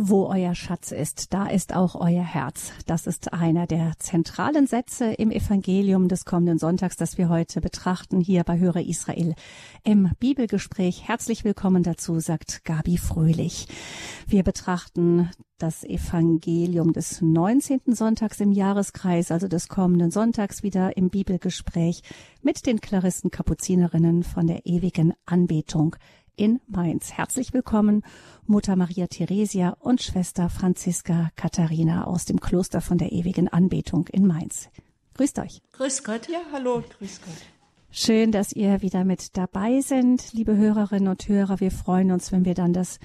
[0.00, 2.70] Wo euer Schatz ist, da ist auch euer Herz.
[2.86, 8.20] Das ist einer der zentralen Sätze im Evangelium des kommenden Sonntags, das wir heute betrachten,
[8.20, 9.34] hier bei Höre Israel
[9.82, 11.08] im Bibelgespräch.
[11.08, 13.66] Herzlich willkommen dazu, sagt Gabi Fröhlich.
[14.28, 17.80] Wir betrachten das Evangelium des 19.
[17.88, 22.04] Sonntags im Jahreskreis, also des kommenden Sonntags wieder im Bibelgespräch
[22.40, 25.96] mit den Claristen Kapuzinerinnen von der ewigen Anbetung
[26.38, 27.12] in Mainz.
[27.12, 28.02] Herzlich willkommen,
[28.46, 34.26] Mutter Maria Theresia und Schwester Franziska Katharina aus dem Kloster von der ewigen Anbetung in
[34.26, 34.70] Mainz.
[35.14, 35.60] Grüßt euch.
[35.72, 36.28] Grüß Gott.
[36.28, 37.34] Ja, hallo, grüß Gott.
[37.90, 41.58] Schön, dass ihr wieder mit dabei sind, liebe Hörerinnen und Hörer.
[41.58, 43.00] Wir freuen uns, wenn wir dann das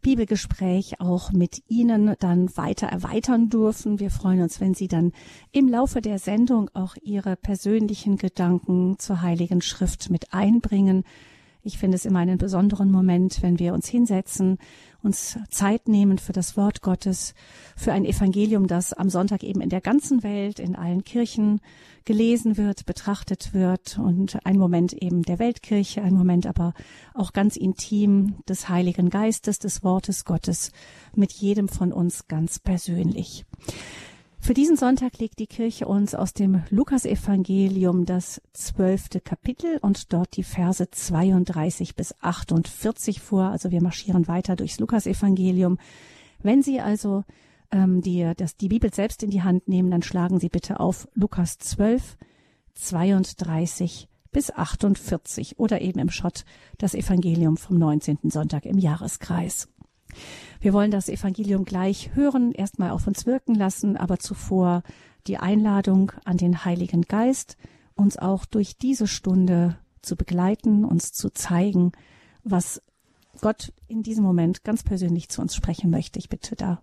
[0.00, 3.98] Bibelgespräch auch mit Ihnen dann weiter erweitern dürfen.
[3.98, 5.12] Wir freuen uns, wenn Sie dann
[5.50, 11.04] im Laufe der Sendung auch Ihre persönlichen Gedanken zur Heiligen Schrift mit einbringen.
[11.68, 14.56] Ich finde es immer einen besonderen Moment, wenn wir uns hinsetzen,
[15.02, 17.34] uns Zeit nehmen für das Wort Gottes,
[17.76, 21.60] für ein Evangelium, das am Sonntag eben in der ganzen Welt, in allen Kirchen
[22.06, 26.72] gelesen wird, betrachtet wird und ein Moment eben der Weltkirche, ein Moment aber
[27.12, 30.72] auch ganz intim des Heiligen Geistes, des Wortes Gottes
[31.14, 33.44] mit jedem von uns ganz persönlich.
[34.40, 40.36] Für diesen Sonntag legt die Kirche uns aus dem Lukasevangelium das zwölfte Kapitel und dort
[40.36, 43.44] die Verse 32 bis 48 vor.
[43.44, 45.78] Also wir marschieren weiter durchs Lukasevangelium.
[46.42, 47.24] Wenn Sie also
[47.70, 51.08] ähm, die, das, die Bibel selbst in die Hand nehmen, dann schlagen Sie bitte auf
[51.14, 52.16] Lukas 12,
[52.74, 56.44] 32 bis 48 oder eben im Schott
[56.78, 58.18] das Evangelium vom 19.
[58.30, 59.68] Sonntag im Jahreskreis.
[60.60, 64.82] Wir wollen das Evangelium gleich hören, erstmal auf uns wirken lassen, aber zuvor
[65.26, 67.56] die Einladung an den Heiligen Geist,
[67.94, 71.92] uns auch durch diese Stunde zu begleiten, uns zu zeigen,
[72.44, 72.82] was
[73.40, 76.18] Gott in diesem Moment ganz persönlich zu uns sprechen möchte.
[76.18, 76.82] Ich bitte da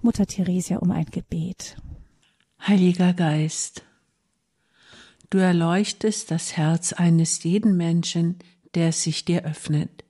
[0.00, 1.76] Mutter Theresia um ein Gebet.
[2.66, 3.84] Heiliger Geist,
[5.30, 8.38] du erleuchtest das Herz eines jeden Menschen,
[8.74, 10.04] der sich dir öffnet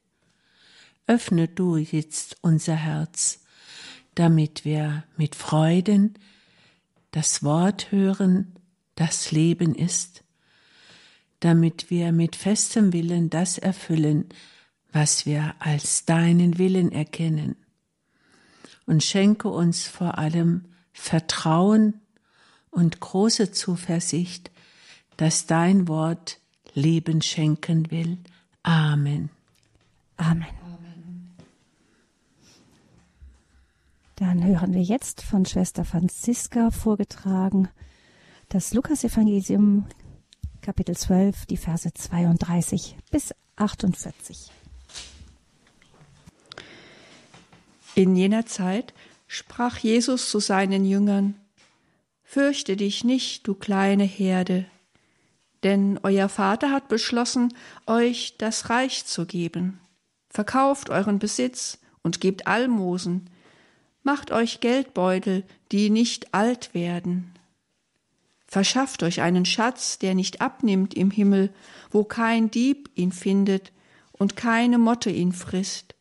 [1.07, 3.41] öffne du jetzt unser Herz,
[4.15, 6.15] damit wir mit Freuden
[7.11, 8.55] das Wort hören,
[8.97, 10.25] das Leben ist,
[11.41, 14.29] damit wir mit festem Willen das erfüllen,
[14.93, 17.57] was wir als deinen Willen erkennen.
[18.87, 22.01] Und schenke uns vor allem Vertrauen
[22.71, 24.51] und große Zuversicht,
[25.17, 26.39] dass dein Wort
[26.75, 28.19] Leben schenken will.
[28.63, 29.31] Amen.
[30.17, 30.64] Amen.
[34.17, 37.69] Dann hören wir jetzt von Schwester Franziska vorgetragen
[38.49, 39.87] das Lukasevangelium
[40.61, 44.53] Kapitel 12, die Verse 32 bis 48.
[47.97, 48.95] In jener Zeit
[49.27, 51.35] sprach Jesus zu seinen Jüngern,
[52.23, 54.67] Fürchte dich nicht, du kleine Herde,
[55.65, 57.53] denn euer Vater hat beschlossen,
[57.87, 59.81] euch das Reich zu geben.
[60.31, 63.31] Verkauft euren Besitz und gebt Almosen,
[64.05, 67.33] Macht euch Geldbeutel, die nicht alt werden.
[68.47, 71.53] Verschafft euch einen Schatz, der nicht abnimmt im Himmel,
[71.91, 73.73] wo kein Dieb ihn findet
[74.13, 75.95] und keine Motte ihn frisst.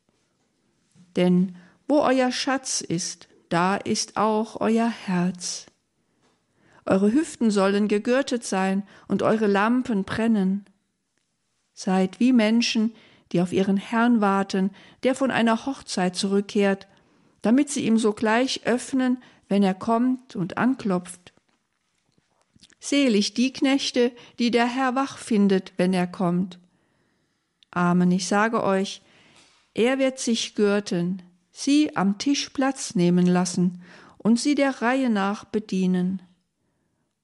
[1.15, 1.55] Denn
[1.87, 5.67] wo euer Schatz ist, da ist auch euer Herz.
[6.85, 10.65] Eure Hüften sollen gegürtet sein und eure Lampen brennen.
[11.73, 12.93] Seid wie Menschen,
[13.31, 14.71] die auf ihren Herrn warten,
[15.03, 16.87] der von einer Hochzeit zurückkehrt
[17.43, 21.33] damit sie ihm sogleich öffnen, wenn er kommt und anklopft.
[22.79, 26.57] Selig die Knechte, die der Herr wach findet, wenn er kommt.
[27.69, 29.01] Amen, ich sage euch,
[29.73, 31.21] er wird sich gürten,
[31.51, 33.81] sie am Tisch Platz nehmen lassen
[34.17, 36.21] und sie der Reihe nach bedienen.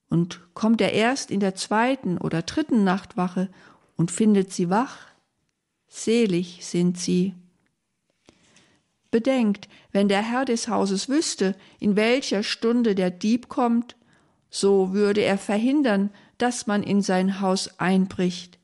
[0.10, 3.50] Und kommt er erst in der zweiten oder dritten Nachtwache
[3.96, 4.98] und findet sie wach,
[5.88, 7.36] selig sind sie.
[9.12, 13.96] Bedenkt, wenn der Herr des Hauses wüsste, in welcher Stunde der Dieb kommt,
[14.50, 18.60] so würde er verhindern, dass man in sein Haus einbricht.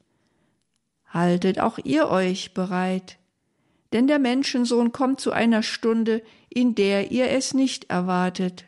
[1.07, 3.17] Haltet auch ihr euch bereit,
[3.93, 8.65] denn der Menschensohn kommt zu einer Stunde, in der ihr es nicht erwartet.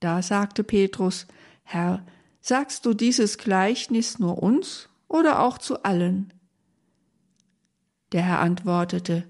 [0.00, 1.26] Da sagte Petrus,
[1.62, 2.04] Herr,
[2.40, 6.32] sagst du dieses Gleichnis nur uns oder auch zu allen?
[8.10, 9.24] Der Herr antwortete,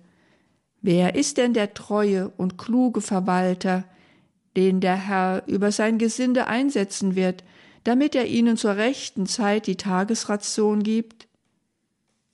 [0.82, 3.84] Wer ist denn der treue und kluge Verwalter,
[4.56, 7.44] den der Herr über sein Gesinde einsetzen wird,
[7.84, 11.28] damit er ihnen zur rechten Zeit die Tagesration gibt?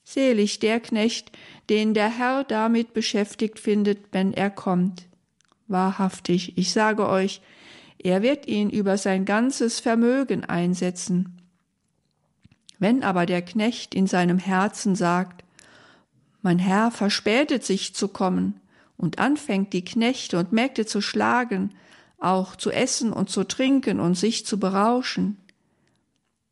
[0.02, 1.30] Selig der Knecht,
[1.68, 5.06] den der Herr damit beschäftigt findet, wenn er kommt.
[5.66, 7.42] Wahrhaftig, ich sage euch,
[7.98, 11.42] er wird ihn über sein ganzes Vermögen einsetzen.
[12.78, 15.44] Wenn aber der Knecht in seinem Herzen sagt,
[16.42, 18.60] mein Herr verspätet sich zu kommen,
[18.96, 21.72] und anfängt die Knechte und Mägde zu schlagen,
[22.18, 25.36] auch zu essen und zu trinken und sich zu berauschen,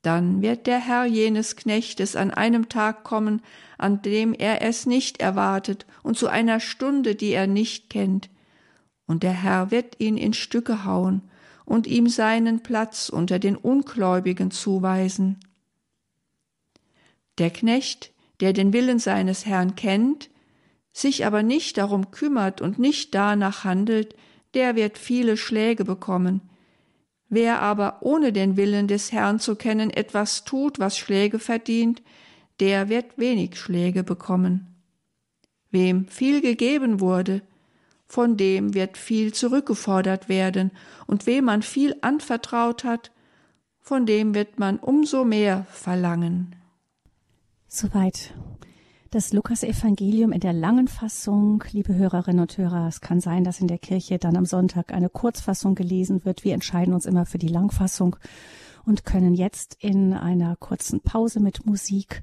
[0.06, 3.42] dann wird der Herr jenes Knechtes an einem Tag kommen,
[3.76, 8.30] an dem er es nicht erwartet, und zu einer Stunde, die er nicht kennt.
[9.08, 11.22] Und der Herr wird ihn in Stücke hauen
[11.64, 15.40] und ihm seinen Platz unter den Ungläubigen zuweisen.
[17.38, 20.30] Der Knecht, der den Willen seines Herrn kennt,
[20.92, 24.14] sich aber nicht darum kümmert und nicht danach handelt,
[24.54, 26.40] der wird viele Schläge bekommen,
[27.28, 32.02] Wer aber ohne den Willen des Herrn zu kennen etwas tut, was Schläge verdient,
[32.60, 34.76] der wird wenig Schläge bekommen.
[35.70, 37.42] Wem viel gegeben wurde,
[38.06, 40.70] von dem wird viel zurückgefordert werden,
[41.08, 43.10] und wem man viel anvertraut hat,
[43.80, 46.54] von dem wird man umso mehr verlangen.
[47.68, 48.32] Soweit
[49.10, 51.64] das Lukas-Evangelium in der langen Fassung.
[51.72, 55.08] Liebe Hörerinnen und Hörer, es kann sein, dass in der Kirche dann am Sonntag eine
[55.08, 56.44] Kurzfassung gelesen wird.
[56.44, 58.16] Wir entscheiden uns immer für die Langfassung
[58.84, 62.22] und können jetzt in einer kurzen Pause mit Musik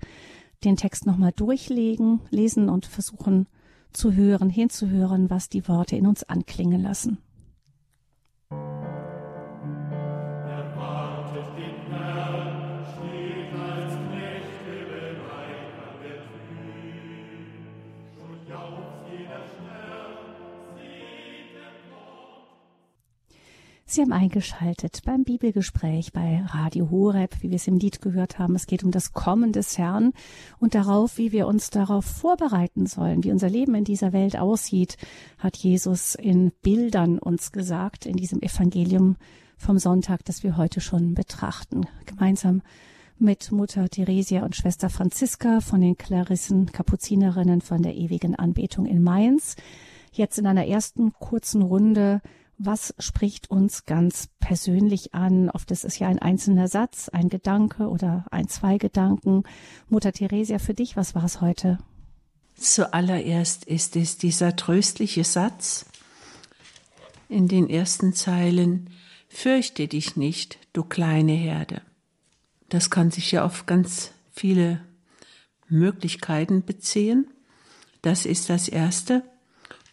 [0.64, 3.48] den Text nochmal durchlegen, lesen und versuchen
[3.92, 7.18] zu hören, hinzuhören, was die Worte in uns anklingen lassen.
[23.86, 28.56] Sie haben eingeschaltet beim Bibelgespräch bei Radio Horeb, wie wir es im Lied gehört haben.
[28.56, 30.14] Es geht um das Kommen des Herrn
[30.58, 34.98] und darauf, wie wir uns darauf vorbereiten sollen, wie unser Leben in dieser Welt aussieht,
[35.38, 39.18] hat Jesus in Bildern uns gesagt, in diesem Evangelium
[39.58, 41.86] vom Sonntag, das wir heute schon betrachten.
[42.06, 42.62] Gemeinsam
[43.20, 49.04] mit Mutter Theresia und Schwester Franziska von den Klarissen Kapuzinerinnen von der ewigen Anbetung in
[49.04, 49.56] Mainz.
[50.14, 52.22] Jetzt in einer ersten kurzen Runde
[52.58, 55.50] was spricht uns ganz persönlich an?
[55.50, 59.44] Oft ist es ja ein einzelner Satz, ein Gedanke oder ein, zwei Gedanken.
[59.90, 61.80] Mutter Theresia, für dich, was war es heute?
[62.56, 65.86] Zuallererst ist es dieser tröstliche Satz
[67.28, 68.90] in den ersten Zeilen,
[69.34, 71.82] Fürchte dich nicht, du kleine Herde.
[72.70, 74.80] Das kann sich ja auf ganz viele
[75.68, 77.28] Möglichkeiten beziehen.
[78.04, 79.24] Das ist das Erste.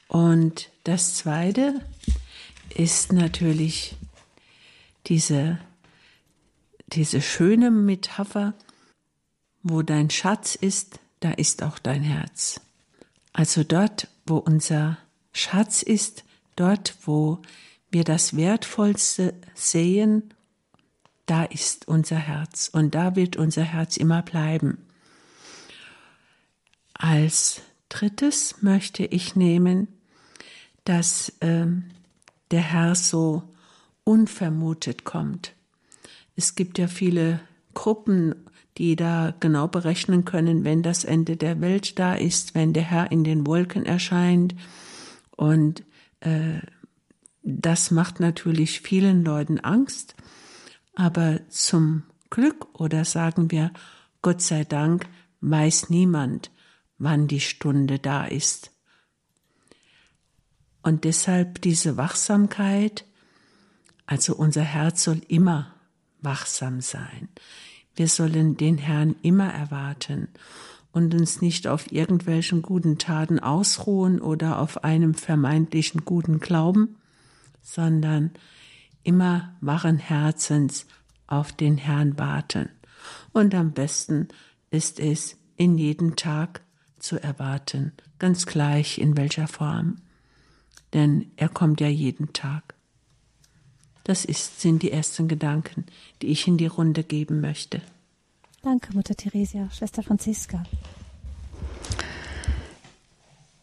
[0.08, 1.80] Und das Zweite
[2.76, 3.96] ist natürlich
[5.06, 5.58] diese,
[6.88, 8.54] diese schöne Metapher,
[9.62, 12.60] wo dein Schatz ist, da ist auch dein Herz.
[13.32, 14.98] Also dort, wo unser
[15.32, 16.24] Schatz ist,
[16.56, 17.40] dort, wo
[17.90, 20.34] wir das Wertvollste sehen,
[21.26, 24.78] da ist unser Herz und da wird unser Herz immer bleiben.
[26.94, 29.88] Als drittes möchte ich nehmen,
[30.84, 31.84] dass ähm,
[32.50, 33.42] der Herr so
[34.04, 35.54] unvermutet kommt.
[36.36, 37.40] Es gibt ja viele
[37.74, 38.34] Gruppen,
[38.78, 43.12] die da genau berechnen können, wenn das Ende der Welt da ist, wenn der Herr
[43.12, 44.54] in den Wolken erscheint.
[45.36, 45.84] Und
[46.20, 46.60] äh,
[47.42, 50.14] das macht natürlich vielen Leuten Angst.
[50.94, 53.72] Aber zum Glück oder sagen wir,
[54.22, 55.06] Gott sei Dank,
[55.40, 56.50] weiß niemand,
[56.98, 58.70] wann die Stunde da ist.
[60.82, 63.04] Und deshalb diese Wachsamkeit,
[64.06, 65.74] also unser Herz soll immer
[66.20, 67.28] wachsam sein.
[67.94, 70.28] Wir sollen den Herrn immer erwarten
[70.92, 76.96] und uns nicht auf irgendwelchen guten Taten ausruhen oder auf einem vermeintlichen guten Glauben,
[77.62, 78.32] sondern
[79.02, 80.86] immer wachen Herzens
[81.26, 82.70] auf den Herrn warten.
[83.32, 84.28] Und am besten
[84.70, 86.62] ist es, in jedem Tag
[86.98, 89.96] zu erwarten, ganz gleich in welcher Form
[90.92, 92.74] denn er kommt ja jeden Tag.
[94.04, 95.84] Das ist, sind die ersten Gedanken,
[96.22, 97.80] die ich in die Runde geben möchte.
[98.62, 100.64] Danke, Mutter Theresia, Schwester Franziska.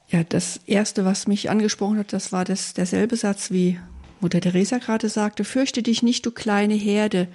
[0.09, 3.79] Ja, das erste, was mich angesprochen hat, das war das, derselbe Satz, wie
[4.21, 7.27] Mutter Teresa gerade sagte, fürchte dich nicht, du kleine Herde.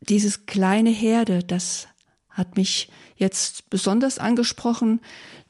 [0.00, 1.88] Dieses kleine Herde, das
[2.28, 5.00] hat mich jetzt besonders angesprochen,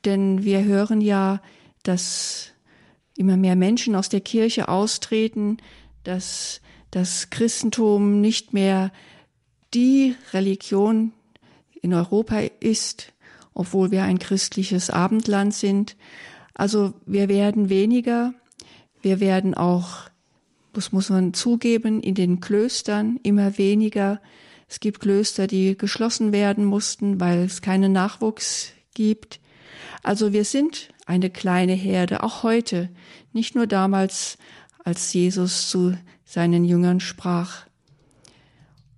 [0.05, 1.40] denn wir hören ja
[1.88, 2.52] dass
[3.16, 5.59] immer mehr Menschen aus der Kirche austreten,
[6.05, 8.93] dass das Christentum nicht mehr
[9.75, 11.12] die Religion
[11.83, 13.12] in Europa ist,
[13.55, 15.97] obwohl wir ein christliches Abendland sind.
[16.55, 18.35] Also wir werden weniger,
[19.02, 20.11] wir werden auch,
[20.73, 24.21] das muss man zugeben, in den Klöstern immer weniger.
[24.69, 29.40] Es gibt Klöster, die geschlossen werden mussten, weil es keinen Nachwuchs gibt.
[30.02, 32.88] Also wir sind eine kleine Herde, auch heute,
[33.33, 34.38] nicht nur damals,
[34.85, 37.66] als Jesus zu seinen Jüngern sprach.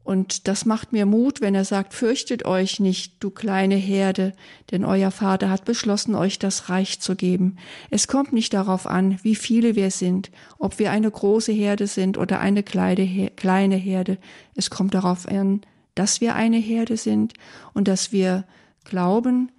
[0.09, 4.33] Und das macht mir Mut, wenn er sagt, fürchtet euch nicht, du kleine Herde,
[4.71, 7.59] denn euer Vater hat beschlossen, euch das Reich zu geben.
[7.91, 12.17] Es kommt nicht darauf an, wie viele wir sind, ob wir eine große Herde sind
[12.17, 14.17] oder eine kleine Herde.
[14.55, 15.61] Es kommt darauf an,
[15.95, 17.35] dass wir eine Herde sind
[17.75, 18.45] und dass wir
[18.85, 19.53] glauben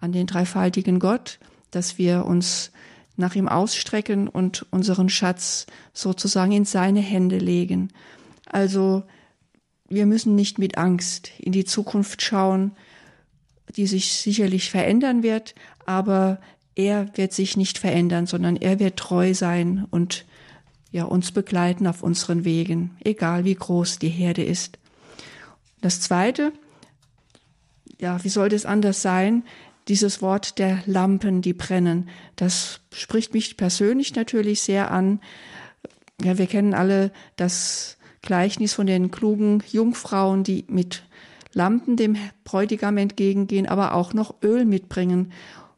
[0.00, 1.38] an den dreifaltigen Gott,
[1.70, 2.72] dass wir uns
[3.16, 7.90] nach ihm ausstrecken und unseren Schatz sozusagen in seine Hände legen.
[8.46, 9.04] Also
[9.88, 12.72] wir müssen nicht mit Angst in die Zukunft schauen,
[13.76, 15.54] die sich sicherlich verändern wird,
[15.86, 16.40] aber
[16.74, 20.26] er wird sich nicht verändern, sondern er wird treu sein und
[20.92, 24.78] ja, uns begleiten auf unseren Wegen, egal wie groß die Herde ist.
[25.80, 26.52] Das zweite,
[27.98, 29.44] ja, wie sollte es anders sein?
[29.88, 35.20] Dieses Wort der Lampen, die brennen, das spricht mich persönlich natürlich sehr an.
[36.22, 41.04] Ja, wir kennen alle das Gleichnis von den klugen Jungfrauen, die mit
[41.52, 45.32] Lampen dem Bräutigam entgegengehen, aber auch noch Öl mitbringen,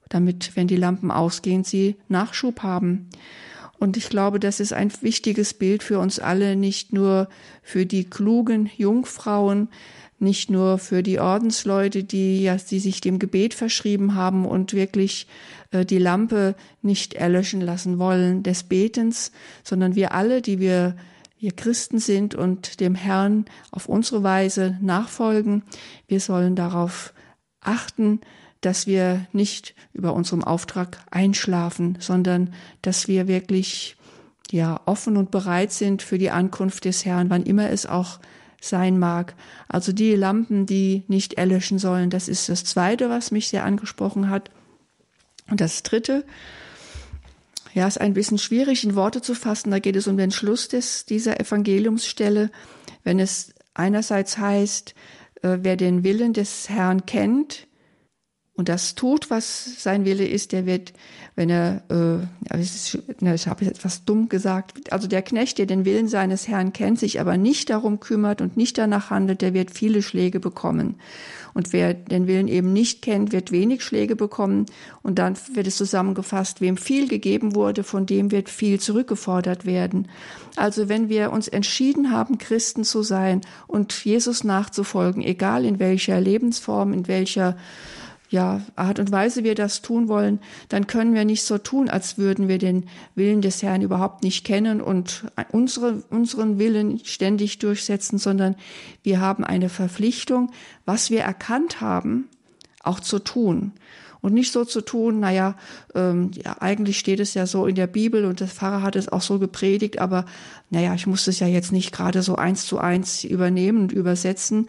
[0.09, 3.11] damit, wenn die Lampen ausgehen, sie Nachschub haben.
[3.79, 7.29] Und ich glaube, das ist ein wichtiges Bild für uns alle, nicht nur
[7.63, 9.69] für die klugen Jungfrauen,
[10.19, 15.27] nicht nur für die Ordensleute, die ja, die sich dem Gebet verschrieben haben und wirklich
[15.71, 19.33] äh, die Lampe nicht erlöschen lassen wollen des Betens,
[19.63, 20.97] sondern wir alle, die wir
[21.41, 25.63] wir Christen sind und dem Herrn auf unsere Weise nachfolgen.
[26.09, 27.15] Wir sollen darauf
[27.61, 28.21] achten,
[28.61, 33.97] dass wir nicht über unserem Auftrag einschlafen, sondern dass wir wirklich
[34.51, 38.19] ja offen und bereit sind für die Ankunft des Herrn, wann immer es auch
[38.61, 39.35] sein mag.
[39.69, 44.31] Also die Lampen, die nicht erlöschen sollen, das ist das zweite, was mich sehr angesprochen
[44.31, 44.51] hat.
[45.51, 46.25] Und das dritte,
[47.75, 49.71] ja, ist ein bisschen schwierig in Worte zu fassen.
[49.71, 52.51] Da geht es um den Schluss des, dieser Evangeliumsstelle,
[53.05, 54.95] wenn es einerseits heißt,
[55.43, 57.69] äh, wer den Willen des Herrn kennt
[58.59, 60.93] und das tut, was sein Wille ist, der wird,
[61.39, 66.09] wenn er, äh, ich habe jetzt etwas dumm gesagt, also der Knecht, der den Willen
[66.09, 70.03] seines Herrn kennt, sich aber nicht darum kümmert und nicht danach handelt, der wird viele
[70.03, 70.97] Schläge bekommen.
[71.55, 74.67] Und wer den Willen eben nicht kennt, wird wenig Schläge bekommen.
[75.03, 80.09] Und dann wird es zusammengefasst, wem viel gegeben wurde, von dem wird viel zurückgefordert werden.
[80.57, 86.21] Also wenn wir uns entschieden haben, Christen zu sein und Jesus nachzufolgen, egal in welcher
[86.21, 87.57] Lebensform, in welcher
[88.31, 92.19] ja, Art und Weise wir das tun wollen, dann können wir nicht so tun, als
[92.19, 98.19] würden wir den Willen des Herrn überhaupt nicht kennen und unsere, unseren Willen ständig durchsetzen,
[98.19, 98.55] sondern
[99.03, 100.51] wir haben eine Verpflichtung,
[100.85, 102.29] was wir erkannt haben,
[102.83, 103.73] auch zu tun.
[104.21, 105.57] Und nicht so zu tun, naja,
[105.95, 109.09] ähm, ja, eigentlich steht es ja so in der Bibel und der Pfarrer hat es
[109.09, 110.27] auch so gepredigt, aber
[110.71, 114.69] naja, ich muss es ja jetzt nicht gerade so eins zu eins übernehmen und übersetzen.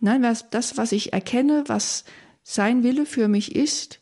[0.00, 2.04] Nein, das, was ich erkenne, was
[2.48, 3.98] sein Wille für mich ist,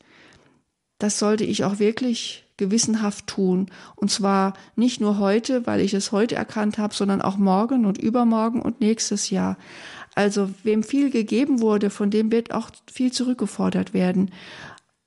[0.99, 3.71] das sollte ich auch wirklich gewissenhaft tun.
[3.97, 7.97] Und zwar nicht nur heute, weil ich es heute erkannt habe, sondern auch morgen und
[7.97, 9.57] übermorgen und nächstes Jahr.
[10.15, 14.31] Also wem viel gegeben wurde, von dem wird auch viel zurückgefordert werden.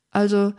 [0.10, 0.54] Also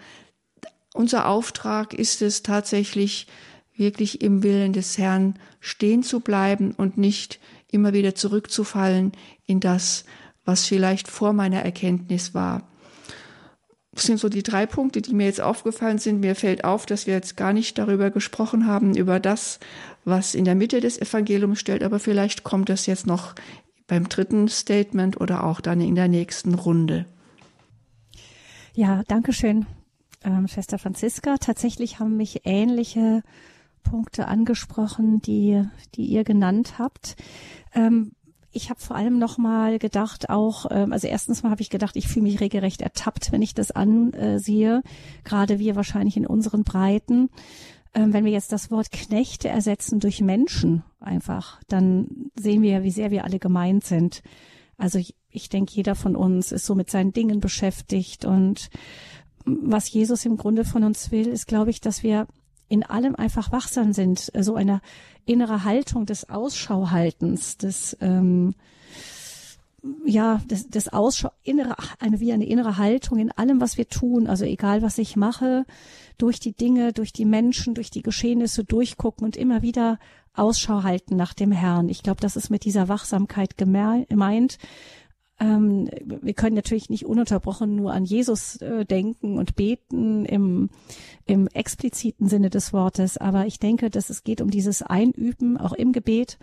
[0.94, 3.26] unser Auftrag ist es tatsächlich,
[3.74, 9.12] wirklich im Willen des Herrn stehen zu bleiben und nicht immer wieder zurückzufallen
[9.46, 10.04] in das,
[10.48, 12.62] was vielleicht vor meiner Erkenntnis war.
[13.92, 16.20] Das sind so die drei Punkte, die mir jetzt aufgefallen sind.
[16.20, 19.60] Mir fällt auf, dass wir jetzt gar nicht darüber gesprochen haben, über das,
[20.06, 23.34] was in der Mitte des Evangeliums stellt, aber vielleicht kommt das jetzt noch
[23.86, 27.04] beim dritten Statement oder auch dann in der nächsten Runde.
[28.72, 29.66] Ja, danke schön,
[30.24, 31.36] ähm, Schwester Franziska.
[31.36, 33.22] Tatsächlich haben mich ähnliche
[33.82, 35.62] Punkte angesprochen, die,
[35.94, 37.16] die ihr genannt habt.
[37.74, 38.12] Ähm,
[38.52, 41.96] ich habe vor allem noch mal gedacht, auch, ähm, also erstens mal habe ich gedacht,
[41.96, 44.82] ich fühle mich regelrecht ertappt, wenn ich das ansehe,
[45.24, 47.30] gerade wir wahrscheinlich in unseren Breiten.
[47.94, 52.82] Ähm, wenn wir jetzt das Wort Knechte ersetzen durch Menschen einfach, dann sehen wir ja,
[52.82, 54.22] wie sehr wir alle gemeint sind.
[54.76, 58.70] Also ich, ich denke, jeder von uns ist so mit seinen Dingen beschäftigt und
[59.44, 62.26] was Jesus im Grunde von uns will, ist, glaube ich, dass wir
[62.68, 64.80] in allem einfach wachsam sind, so eine
[65.24, 68.54] innere Haltung des Ausschauhaltens, des ähm,
[70.04, 74.26] ja, das, das Ausschau, innere, eine, wie eine innere Haltung in allem, was wir tun.
[74.26, 75.64] Also egal, was ich mache,
[76.18, 79.98] durch die Dinge, durch die Menschen, durch die Geschehnisse durchgucken und immer wieder
[80.34, 81.88] Ausschau halten nach dem Herrn.
[81.88, 84.58] Ich glaube, das ist mit dieser Wachsamkeit gemeint.
[85.40, 90.70] Ähm, wir können natürlich nicht ununterbrochen nur an Jesus äh, denken und beten im,
[91.28, 95.72] im expliziten Sinne des Wortes, aber ich denke, dass es geht um dieses Einüben, auch
[95.72, 96.38] im Gebet,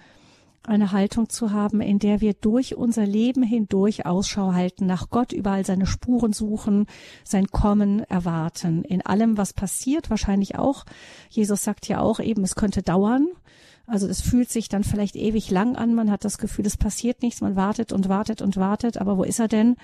[0.67, 5.31] eine Haltung zu haben, in der wir durch unser Leben hindurch Ausschau halten, nach Gott
[5.31, 6.85] überall seine Spuren suchen,
[7.23, 8.83] sein Kommen erwarten.
[8.83, 10.85] In allem, was passiert, wahrscheinlich auch.
[11.29, 13.27] Jesus sagt ja auch eben, es könnte dauern.
[13.87, 15.93] Also das fühlt sich dann vielleicht ewig lang an.
[15.93, 17.41] Man hat das Gefühl, es passiert nichts.
[17.41, 18.97] Man wartet und wartet und wartet.
[18.97, 19.75] Aber wo ist er denn?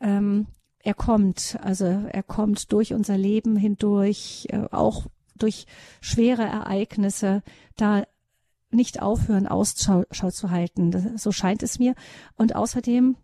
[0.00, 0.46] Ähm,
[0.82, 1.58] er kommt.
[1.62, 5.06] Also er kommt durch unser Leben hindurch, äh, auch
[5.36, 5.66] durch
[6.00, 7.42] schwere Ereignisse.
[7.76, 8.04] Da
[8.70, 11.16] nicht aufhören, Ausschau zu halten.
[11.16, 11.94] so scheint es mir.
[12.36, 13.16] Und außerdem,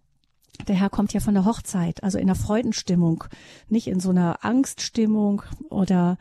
[0.69, 3.25] der Herr kommt ja von der Hochzeit, also in einer Freudenstimmung,
[3.69, 6.17] nicht in so einer Angststimmung oder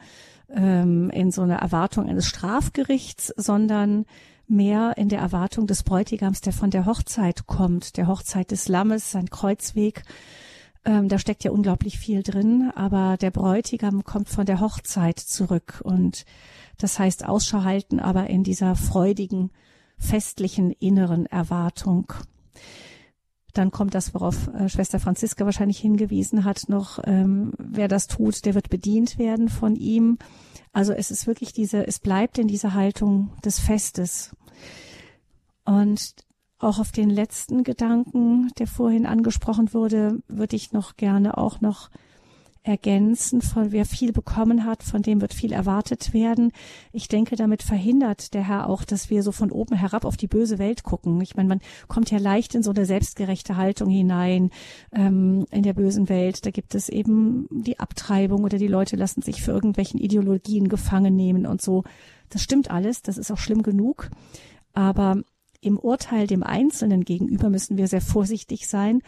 [0.49, 4.05] ähm, in so einer Erwartung eines Strafgerichts, sondern
[4.47, 9.11] mehr in der Erwartung des Bräutigams, der von der Hochzeit kommt, der Hochzeit des Lammes,
[9.11, 10.03] sein Kreuzweg.
[10.85, 15.81] Ähm, da steckt ja unglaublich viel drin, aber der Bräutigam kommt von der Hochzeit zurück
[15.83, 16.25] und
[16.77, 19.51] das heißt Ausschau halten, aber in dieser freudigen,
[19.97, 22.11] festlichen inneren Erwartung.
[23.53, 28.45] Dann kommt das, worauf äh, Schwester Franziska wahrscheinlich hingewiesen hat, noch, ähm, wer das tut,
[28.45, 30.17] der wird bedient werden von ihm.
[30.73, 34.35] Also es ist wirklich diese, es bleibt in dieser Haltung des Festes.
[35.65, 36.15] Und
[36.63, 41.89] auch auf den letzten Gedanken, der vorhin angesprochen wurde, würde ich noch gerne auch noch
[42.63, 46.51] ergänzen, von wer viel bekommen hat, von dem wird viel erwartet werden.
[46.93, 50.27] Ich denke, damit verhindert der Herr auch, dass wir so von oben herab auf die
[50.27, 51.19] böse Welt gucken.
[51.21, 54.49] Ich meine, man kommt ja leicht in so eine selbstgerechte Haltung hinein
[54.93, 56.45] ähm, in der bösen Welt.
[56.45, 61.17] Da gibt es eben die Abtreibung oder die Leute lassen sich für irgendwelchen Ideologien gefangen
[61.17, 61.83] nehmen und so.
[62.29, 64.09] Das stimmt alles, das ist auch schlimm genug.
[64.73, 65.17] Aber
[65.63, 69.01] im Urteil dem Einzelnen gegenüber müssen wir sehr vorsichtig sein,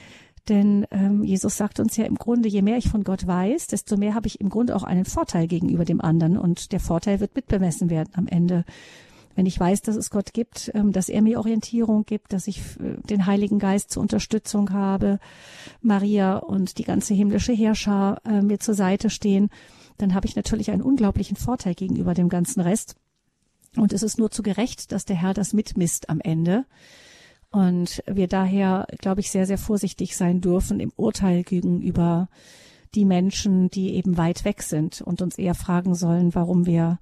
[0.48, 3.98] denn ähm, Jesus sagt uns ja im Grunde, je mehr ich von Gott weiß, desto
[3.98, 6.38] mehr habe ich im Grunde auch einen Vorteil gegenüber dem anderen.
[6.38, 8.64] Und der Vorteil wird mitbemessen werden am Ende.
[9.34, 12.60] Wenn ich weiß, dass es Gott gibt, ähm, dass er mir Orientierung gibt, dass ich
[12.80, 15.20] äh, den Heiligen Geist zur Unterstützung habe,
[15.82, 19.50] Maria und die ganze himmlische Herrscher äh, mir zur Seite stehen,
[19.98, 22.96] dann habe ich natürlich einen unglaublichen Vorteil gegenüber dem ganzen Rest.
[23.78, 26.66] Und es ist nur zu gerecht, dass der Herr das mitmisst am Ende.
[27.52, 32.28] Und wir daher, glaube ich, sehr, sehr vorsichtig sein dürfen im Urteil gegenüber
[32.96, 37.00] die Menschen, die eben weit weg sind und uns eher fragen sollen, warum wir,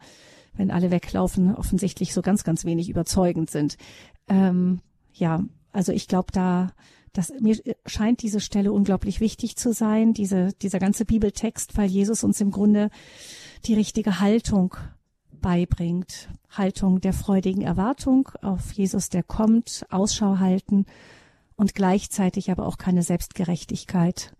[0.55, 3.77] wenn alle weglaufen, offensichtlich so ganz, ganz wenig überzeugend sind.
[4.27, 4.81] Ähm,
[5.13, 6.71] ja, also ich glaube, da,
[7.13, 12.23] das, mir scheint diese Stelle unglaublich wichtig zu sein, diese, dieser ganze Bibeltext, weil Jesus
[12.23, 12.89] uns im Grunde
[13.65, 14.75] die richtige Haltung
[15.43, 16.29] beibringt.
[16.49, 20.87] Haltung der freudigen Erwartung auf Jesus, der kommt, Ausschau halten
[21.55, 24.35] und gleichzeitig aber auch keine Selbstgerechtigkeit.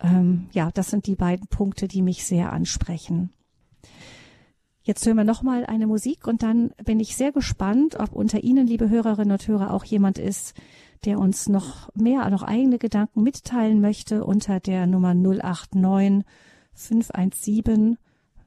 [0.00, 3.30] Ähm, ja, das sind die beiden Punkte, die mich sehr ansprechen.
[4.82, 8.66] Jetzt hören wir nochmal eine Musik und dann bin ich sehr gespannt, ob unter Ihnen,
[8.66, 10.54] liebe Hörerinnen und Hörer, auch jemand ist,
[11.04, 16.24] der uns noch mehr, noch eigene Gedanken mitteilen möchte unter der Nummer 089
[16.74, 17.98] 517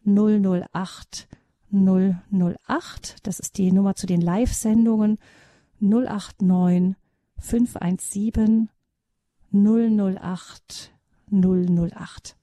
[0.05, 1.27] 008
[1.73, 3.15] 008.
[3.23, 5.17] Das ist die Nummer zu den Live-Sendungen
[5.79, 6.95] 089
[7.39, 8.69] 517
[9.51, 10.93] 008
[11.31, 12.35] 008.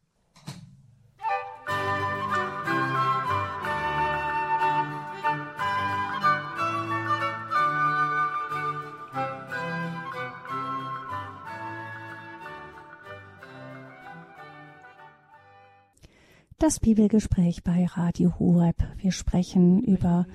[16.61, 18.77] Das Bibelgespräch bei Radio Horeb.
[18.99, 20.27] Wir sprechen über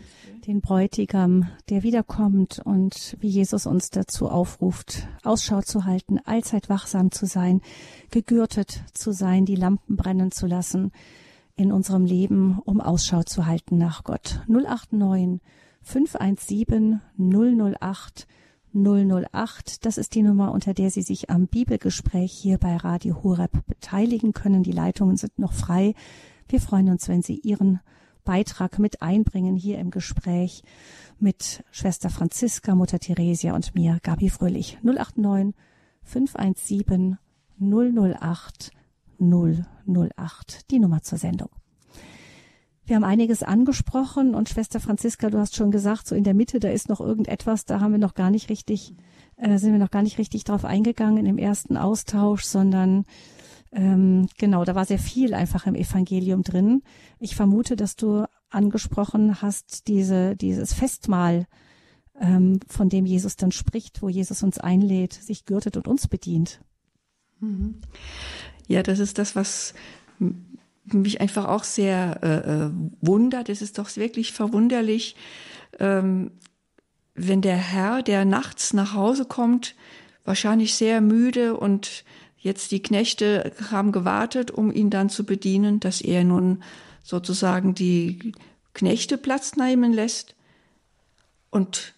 [0.48, 7.12] den Bräutigam, der wiederkommt und wie Jesus uns dazu aufruft, Ausschau zu halten, allzeit wachsam
[7.12, 7.62] zu sein,
[8.10, 10.92] gegürtet zu sein, die Lampen brennen zu lassen
[11.56, 14.42] in unserem Leben, um Ausschau zu halten nach Gott.
[14.48, 15.42] 089
[15.84, 18.26] 517 008
[18.76, 19.86] 008.
[19.86, 24.34] Das ist die Nummer, unter der Sie sich am Bibelgespräch hier bei Radio Horeb beteiligen
[24.34, 24.64] können.
[24.64, 25.96] Die Leitungen sind noch frei.
[26.48, 27.80] Wir freuen uns, wenn Sie Ihren
[28.26, 30.64] Beitrag mit einbringen hier im Gespräch
[31.20, 34.78] mit Schwester Franziska, Mutter Theresia und mir, Gabi Fröhlich.
[34.84, 35.56] 089
[36.04, 37.18] 517
[37.60, 38.72] 008
[39.20, 41.50] 008, die Nummer zur Sendung.
[42.86, 46.60] Wir haben einiges angesprochen und Schwester Franziska, du hast schon gesagt, so in der Mitte,
[46.60, 48.94] da ist noch irgendetwas, da haben wir noch gar nicht richtig
[49.38, 53.06] äh, sind wir noch gar nicht richtig drauf eingegangen im ersten Austausch, sondern
[53.72, 56.82] ähm, genau, da war sehr viel einfach im Evangelium drin.
[57.20, 61.48] Ich vermute, dass du angesprochen hast, diese, dieses Festmahl,
[62.20, 66.62] ähm, von dem Jesus dann spricht, wo Jesus uns einlädt, sich gürtet und uns bedient.
[67.42, 67.82] Mhm.
[68.68, 69.74] Ja, das ist das, was
[70.92, 72.70] mich einfach auch sehr äh, äh,
[73.02, 73.50] wundert.
[73.50, 75.16] Es ist doch wirklich verwunderlich,
[75.80, 76.32] ähm,
[77.16, 79.76] wenn der Herr, der nachts nach Hause kommt,
[80.26, 82.04] wahrscheinlich sehr müde und
[82.46, 86.62] Jetzt die Knechte haben gewartet, um ihn dann zu bedienen, dass er nun
[87.02, 88.34] sozusagen die
[88.76, 90.36] Knechte Platz nehmen lässt
[91.50, 91.96] und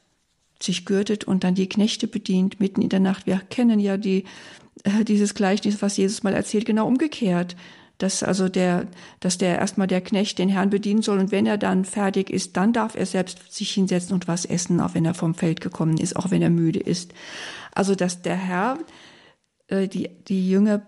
[0.62, 3.26] sich gürtet und dann die Knechte bedient mitten in der Nacht.
[3.26, 4.24] Wir kennen ja die,
[4.86, 7.58] äh, dieses Gleichnis, was Jesus mal erzählt, genau umgekehrt.
[7.98, 8.88] Dass also der,
[9.20, 12.56] dass der erstmal der Knecht den Herrn bedienen soll und wenn er dann fertig ist,
[12.56, 15.98] dann darf er selbst sich hinsetzen und was essen, auch wenn er vom Feld gekommen
[15.98, 17.14] ist, auch wenn er müde ist.
[17.74, 18.78] Also dass der Herr
[19.68, 20.82] äh, die, die Jünger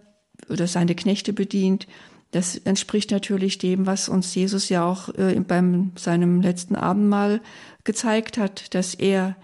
[0.50, 1.88] oder seine Knechte bedient.
[2.32, 7.41] Das entspricht natürlich dem, was uns Jesus ja auch äh, beim seinem letzten Abendmahl
[7.84, 9.36] gezeigt hat, dass er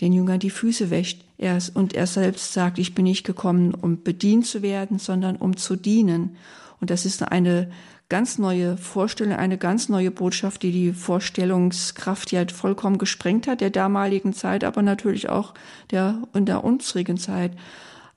[0.00, 1.24] den Jüngern die Füße wäscht.
[1.38, 5.56] Er, und er selbst sagt, ich bin nicht gekommen, um bedient zu werden, sondern um
[5.56, 6.36] zu dienen.
[6.84, 7.70] Und das ist eine
[8.10, 13.70] ganz neue Vorstellung, eine ganz neue Botschaft, die die Vorstellungskraft ja vollkommen gesprengt hat, der
[13.70, 15.54] damaligen Zeit, aber natürlich auch
[15.92, 17.52] der, in der unsrigen Zeit.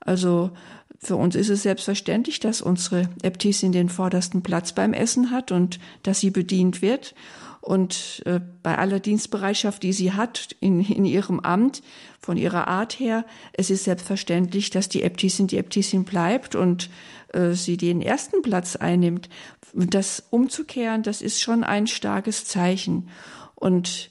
[0.00, 0.50] Also
[0.98, 5.80] für uns ist es selbstverständlich, dass unsere Äbtissin den vordersten Platz beim Essen hat und
[6.02, 7.14] dass sie bedient wird.
[7.62, 11.82] Und äh, bei aller Dienstbereitschaft, die sie hat in, in ihrem Amt,
[12.20, 16.90] von ihrer Art her, es ist selbstverständlich, dass die Äbtissin die Äbtissin bleibt und
[17.32, 19.28] äh, sie den ersten Platz einnimmt.
[19.74, 23.08] Das umzukehren, das ist schon ein starkes Zeichen.
[23.54, 24.10] Und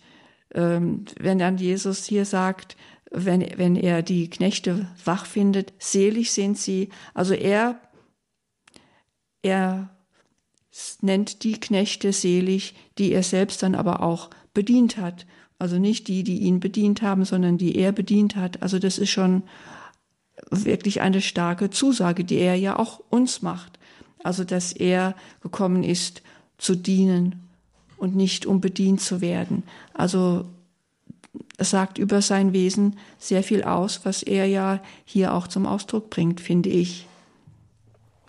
[0.53, 2.77] ähm, wenn dann Jesus hier sagt,
[3.11, 6.89] wenn, wenn er die Knechte wach findet, selig sind sie.
[7.13, 7.79] Also er,
[9.41, 9.89] er
[11.01, 15.25] nennt die Knechte selig, die er selbst dann aber auch bedient hat.
[15.59, 18.61] Also nicht die, die ihn bedient haben, sondern die er bedient hat.
[18.61, 19.43] Also das ist schon
[20.49, 23.79] wirklich eine starke Zusage, die er ja auch uns macht.
[24.23, 26.21] Also dass er gekommen ist
[26.57, 27.47] zu dienen
[27.97, 29.63] und nicht um bedient zu werden.
[29.93, 30.45] Also
[31.57, 36.09] es sagt über sein Wesen sehr viel aus, was er ja hier auch zum Ausdruck
[36.09, 37.07] bringt, finde ich.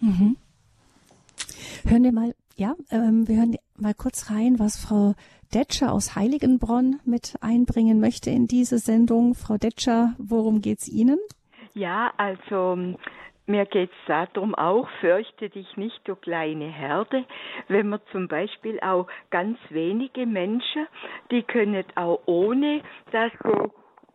[0.01, 0.37] Mhm.
[1.85, 5.15] Hören wir mal, ja, ähm, wir hören mal kurz rein, was Frau
[5.55, 9.35] Detscher aus Heiligenbronn mit einbringen möchte in diese Sendung.
[9.35, 11.19] Frau Detscher, worum geht's Ihnen?
[11.79, 12.77] Ja, also
[13.47, 17.25] mir geht es darum auch, fürchte dich nicht, du kleine Herde.
[17.69, 20.89] Wenn man zum Beispiel auch ganz wenige Menschen,
[21.31, 23.71] die können auch ohne, dass sie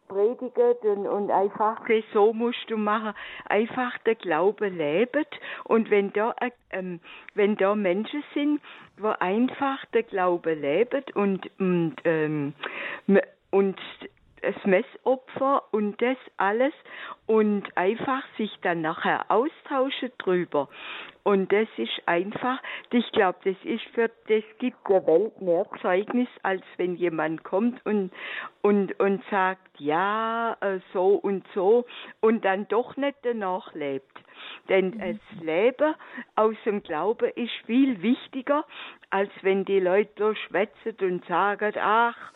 [0.09, 1.79] predigen und, einfach
[2.13, 3.13] so musst du machen,
[3.45, 5.39] einfach der Glaube lebt.
[5.63, 6.35] Und wenn da,
[6.69, 6.99] ähm,
[7.33, 8.61] wenn da Menschen sind,
[8.97, 12.53] wo einfach der Glaube lebt und, und, ähm,
[13.51, 13.79] und
[14.43, 16.73] das Messopfer und das alles
[17.25, 20.67] und einfach sich dann nachher austauschen drüber.
[21.23, 26.27] Und das ist einfach, ich glaube, das ist für, das gibt der Welt mehr Zeugnis,
[26.43, 28.11] als wenn jemand kommt und,
[28.61, 31.85] und, und sagt, ja, äh, so und so
[32.19, 34.19] und dann doch nicht danach lebt.
[34.67, 34.99] Denn mhm.
[34.99, 35.95] das Leben
[36.35, 38.65] aus dem Glauben ist viel wichtiger,
[39.09, 42.33] als wenn die Leute schwätzen und sagen, ach,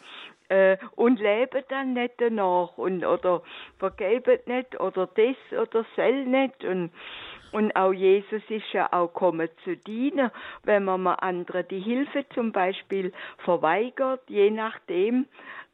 [0.50, 3.42] äh, und leben dann nicht danach und oder
[3.80, 6.92] vergeben nicht oder das oder sel nicht und
[7.54, 10.32] und auch Jesus ist ja auch gekommen zu dienen,
[10.64, 13.14] wenn man mal anderen die Hilfe zum Beispiel
[13.46, 15.28] verweigert, je nachdem.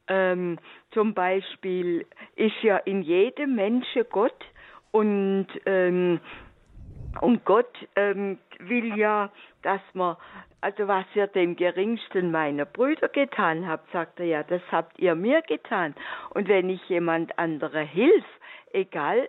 [0.08, 0.60] Ähm,
[0.92, 2.06] zum Beispiel
[2.36, 4.46] ist ja in jedem Menschen Gott
[4.92, 6.20] und ähm,
[7.22, 9.32] und Gott ähm, will ja,
[9.62, 10.18] dass man
[10.64, 15.14] also was ihr dem geringsten meiner Brüder getan habt, sagt er ja, das habt ihr
[15.14, 15.94] mir getan.
[16.30, 18.24] Und wenn ich jemand andere hilf,
[18.72, 19.28] egal,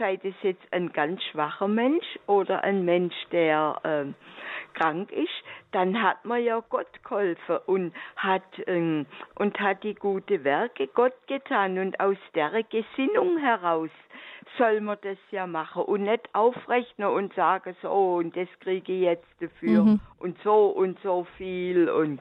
[0.00, 5.28] sei es jetzt ein ganz schwacher Mensch oder ein Mensch, der äh, krank ist,
[5.72, 11.12] dann hat man ja Gott geholfen und hat ähm, und hat die gute Werke Gott
[11.26, 13.90] getan und aus der Gesinnung heraus
[14.56, 19.02] soll man das ja machen und nicht aufrechnen und sagen so und das kriege ich
[19.02, 20.00] jetzt dafür mhm.
[20.18, 22.20] und so und so viel und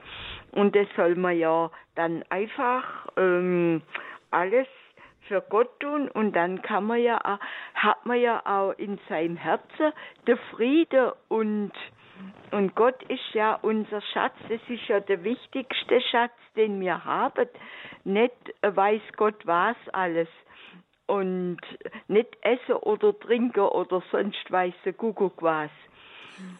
[0.52, 3.82] und das soll man ja dann einfach ähm,
[4.32, 4.68] alles
[5.30, 7.40] für Gott tun und dann kann man ja
[7.74, 9.94] hat man ja auch in seinem Herzen
[10.28, 11.72] der Friede und
[12.52, 17.48] und Gott ist ja unser Schatz, das ist ja der wichtigste Schatz, den wir haben.
[18.04, 20.28] Nicht weiß Gott was alles,
[21.10, 21.58] und
[22.08, 25.72] nicht essen oder trinken oder sonst weiß der Kuckuck was.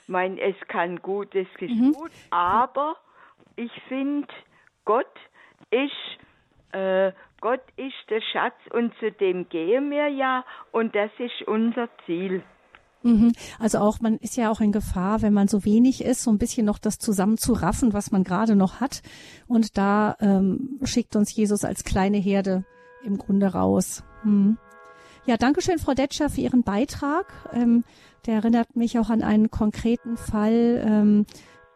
[0.02, 1.94] Ich meine, es kann gut, es ist mhm.
[1.94, 2.98] gut, aber
[3.56, 4.28] ich finde,
[4.86, 5.06] Gott
[5.70, 11.48] ist, äh, Gott ist der Schatz und zu dem gehen wir ja und das ist
[11.48, 12.44] unser Ziel.
[13.04, 13.32] Mhm.
[13.60, 16.38] Also auch, man ist ja auch in Gefahr, wenn man so wenig ist, so ein
[16.38, 19.02] bisschen noch das zusammenzuraffen, was man gerade noch hat.
[19.48, 22.66] Und da ähm, schickt uns Jesus als kleine Herde
[23.04, 24.04] im Grunde raus.
[24.24, 24.58] Hm.
[25.26, 27.26] Ja, danke schön, Frau Detscher, für Ihren Beitrag.
[27.54, 27.84] Ähm,
[28.26, 30.84] der erinnert mich auch an einen konkreten Fall.
[30.86, 31.26] Ähm,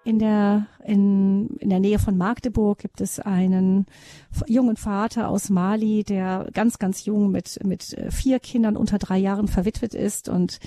[0.06, 3.86] in der, in, in der Nähe von Magdeburg gibt es einen
[4.48, 9.48] jungen Vater aus Mali, der ganz, ganz jung mit, mit vier Kindern unter drei Jahren
[9.48, 10.60] verwitwet ist und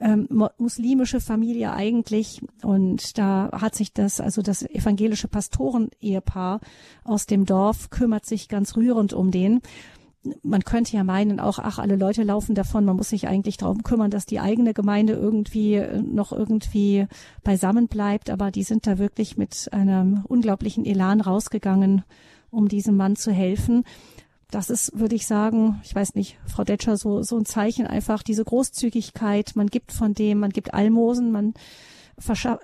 [0.00, 2.40] ähm, muslimische Familie eigentlich.
[2.62, 6.60] Und da hat sich das, also das evangelische Pastoren-Ehepaar
[7.02, 9.62] aus dem Dorf kümmert sich ganz rührend um den
[10.42, 13.82] man könnte ja meinen, auch, ach, alle Leute laufen davon, man muss sich eigentlich darum
[13.82, 17.06] kümmern, dass die eigene Gemeinde irgendwie äh, noch irgendwie
[17.42, 22.04] beisammen bleibt, aber die sind da wirklich mit einem unglaublichen Elan rausgegangen,
[22.50, 23.84] um diesem Mann zu helfen.
[24.50, 28.22] Das ist, würde ich sagen, ich weiß nicht, Frau Detscher, so, so ein Zeichen einfach,
[28.22, 31.54] diese Großzügigkeit, man gibt von dem, man gibt Almosen, man
[32.18, 32.62] verschafft,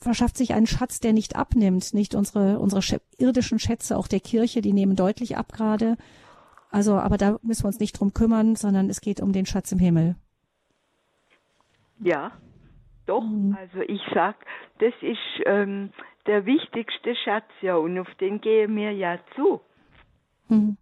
[0.00, 2.82] verschafft sich einen Schatz, der nicht abnimmt, nicht unsere, unsere
[3.18, 5.96] irdischen Schätze, auch der Kirche, die nehmen deutlich ab gerade.
[6.70, 9.72] Also, aber da müssen wir uns nicht drum kümmern, sondern es geht um den Schatz
[9.72, 10.16] im Himmel.
[12.00, 12.32] Ja,
[13.06, 13.22] doch.
[13.22, 13.56] Mhm.
[13.58, 14.36] Also ich sag,
[14.78, 15.90] das ist ähm,
[16.26, 19.60] der wichtigste Schatz, ja, und auf den gehen wir ja zu.
[20.48, 20.76] Mhm.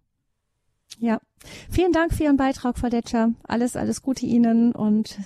[0.99, 1.19] Ja,
[1.69, 3.31] vielen Dank für Ihren Beitrag, Frau Detscher.
[3.43, 4.73] Alles, alles Gute Ihnen.
[4.73, 5.17] Und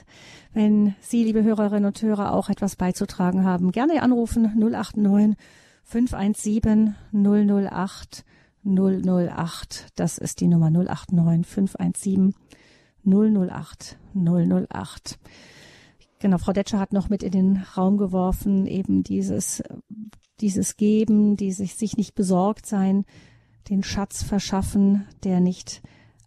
[0.53, 5.37] wenn Sie, liebe Hörerinnen und Hörer, auch etwas beizutragen haben, gerne anrufen 089
[5.83, 8.25] 517 008
[8.65, 9.87] 008.
[9.95, 12.33] Das ist die Nummer 089 517
[13.05, 15.19] 008 008.
[16.19, 19.63] Genau, Frau Detscher hat noch mit in den Raum geworfen, eben dieses,
[20.41, 23.05] dieses Geben, dieses sich nicht besorgt sein,
[23.69, 25.81] den Schatz verschaffen, der nicht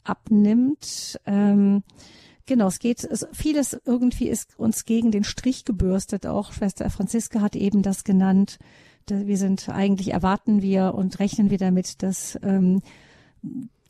[0.05, 1.21] abnimmt.
[1.27, 1.83] Ähm,
[2.47, 6.27] genau, es geht, es, vieles irgendwie ist uns gegen den Strich gebürstet.
[6.27, 8.59] Auch Schwester Franziska hat eben das genannt
[9.11, 12.83] wir sind eigentlich erwarten wir und rechnen wir damit, dass ähm,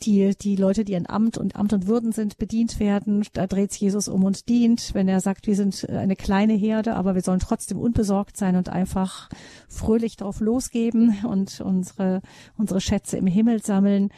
[0.03, 3.25] die, die Leute, die in Amt und Amt und Würden sind, bedient werden.
[3.33, 6.95] Da dreht sich Jesus um und dient, wenn er sagt, wir sind eine kleine Herde,
[6.95, 9.29] aber wir sollen trotzdem unbesorgt sein und einfach
[9.69, 12.23] fröhlich drauf losgeben und unsere,
[12.57, 14.11] unsere Schätze im Himmel sammeln.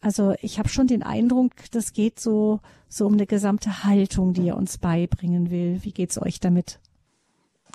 [0.00, 4.48] Also ich habe schon den Eindruck, das geht so, so um eine gesamte Haltung, die
[4.48, 5.80] er uns beibringen will.
[5.82, 6.78] Wie geht's euch damit?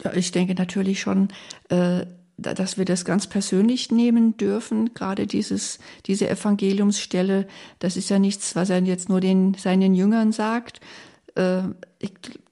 [0.04, 1.28] Ja, ich denke natürlich schon,
[1.70, 2.06] äh,
[2.44, 7.48] dass wir das ganz persönlich nehmen dürfen, gerade dieses, diese Evangeliumsstelle,
[7.80, 10.82] das ist ja nichts, was er jetzt nur den, seinen Jüngern sagt.
[11.36, 11.64] Äh,
[12.00, 12.12] ich,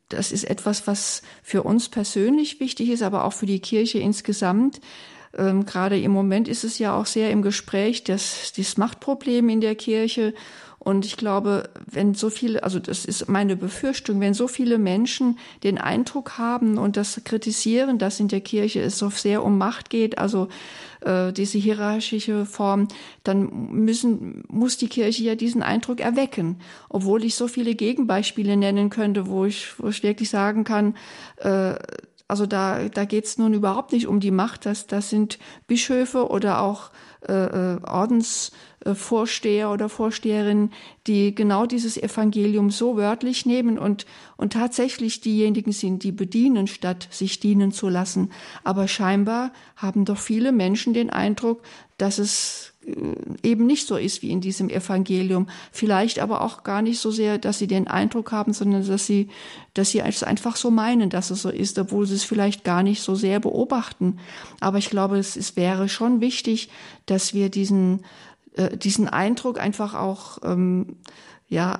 [0.09, 4.81] das ist etwas, was für uns persönlich wichtig ist, aber auch für die Kirche insgesamt.
[5.37, 9.61] Ähm, gerade im Moment ist es ja auch sehr im Gespräch, das, das Machtproblem in
[9.61, 10.33] der Kirche
[10.83, 15.37] und ich glaube, wenn so viele, also das ist meine Befürchtung, wenn so viele Menschen
[15.63, 19.91] den Eindruck haben und das kritisieren, dass in der Kirche es so sehr um Macht
[19.91, 20.47] geht, also
[21.01, 22.87] äh, diese hierarchische Form,
[23.23, 26.57] dann müssen, muss die Kirche ja diesen Eindruck erwecken.
[26.89, 30.95] Obwohl ich so viele Gegenbeispiele nennen könnte, wo ich, wo ich wirklich sagen kann,
[31.37, 31.75] äh,
[32.27, 36.27] also da, da geht es nun überhaupt nicht um die Macht, das, das sind Bischöfe
[36.27, 36.89] oder auch
[37.27, 38.51] äh, äh Ordens
[38.93, 40.71] Vorsteher oder Vorsteherinnen,
[41.07, 44.05] die genau dieses Evangelium so wörtlich nehmen und,
[44.37, 48.31] und tatsächlich diejenigen sind, die bedienen, statt sich dienen zu lassen.
[48.63, 51.61] Aber scheinbar haben doch viele Menschen den Eindruck,
[51.97, 52.93] dass es äh,
[53.43, 55.47] eben nicht so ist wie in diesem Evangelium.
[55.71, 59.29] Vielleicht aber auch gar nicht so sehr, dass sie den Eindruck haben, sondern dass sie,
[59.75, 62.81] dass sie es einfach so meinen, dass es so ist, obwohl sie es vielleicht gar
[62.81, 64.17] nicht so sehr beobachten.
[64.59, 66.69] Aber ich glaube, es, es wäre schon wichtig,
[67.05, 68.03] dass wir diesen
[68.55, 70.97] äh, diesen Eindruck einfach auch ähm,
[71.47, 71.79] ja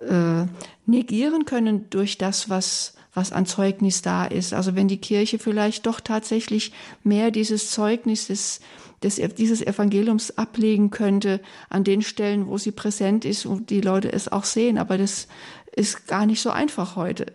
[0.00, 0.46] äh,
[0.86, 4.54] negieren können durch das, was was an Zeugnis da ist.
[4.54, 8.60] Also wenn die Kirche vielleicht doch tatsächlich mehr dieses Zeugnis des,
[9.02, 14.10] des, dieses Evangeliums ablegen könnte an den Stellen, wo sie präsent ist und die Leute
[14.12, 14.78] es auch sehen.
[14.78, 15.28] Aber das
[15.76, 17.26] ist gar nicht so einfach heute.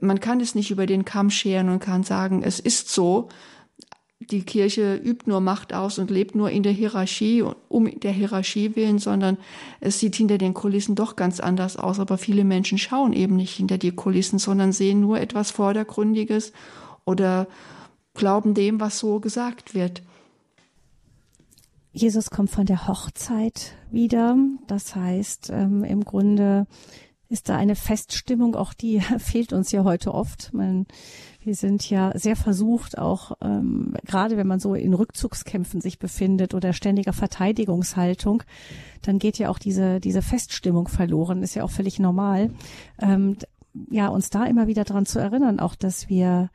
[0.00, 3.28] Man kann es nicht über den Kamm scheren und kann sagen, es ist so,
[4.20, 8.74] die Kirche übt nur Macht aus und lebt nur in der Hierarchie, um der Hierarchie
[8.74, 9.36] willen, sondern
[9.80, 12.00] es sieht hinter den Kulissen doch ganz anders aus.
[12.00, 16.52] Aber viele Menschen schauen eben nicht hinter die Kulissen, sondern sehen nur etwas Vordergründiges
[17.04, 17.46] oder
[18.14, 20.02] glauben dem, was so gesagt wird.
[21.92, 24.36] Jesus kommt von der Hochzeit wieder.
[24.66, 26.66] Das heißt, ähm, im Grunde
[27.28, 30.52] ist da eine Feststimmung, auch die fehlt uns ja heute oft.
[30.52, 30.86] Man,
[31.42, 36.54] wir sind ja sehr versucht, auch ähm, gerade wenn man so in Rückzugskämpfen sich befindet
[36.54, 38.42] oder ständiger Verteidigungshaltung,
[39.02, 42.50] dann geht ja auch diese, diese Feststimmung verloren, ist ja auch völlig normal.
[43.00, 43.36] Ähm,
[43.90, 46.50] ja, uns da immer wieder dran zu erinnern, auch dass wir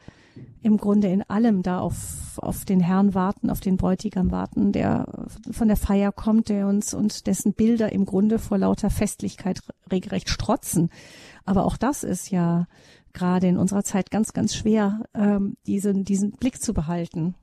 [0.61, 5.07] im Grunde in allem da auf, auf den Herrn warten, auf den Bräutigam warten, der
[5.51, 10.29] von der Feier kommt, der uns und dessen Bilder im Grunde vor lauter Festlichkeit regelrecht
[10.29, 10.89] strotzen.
[11.45, 12.67] Aber auch das ist ja
[13.13, 17.35] gerade in unserer Zeit ganz, ganz schwer, ähm, diesen, diesen Blick zu behalten.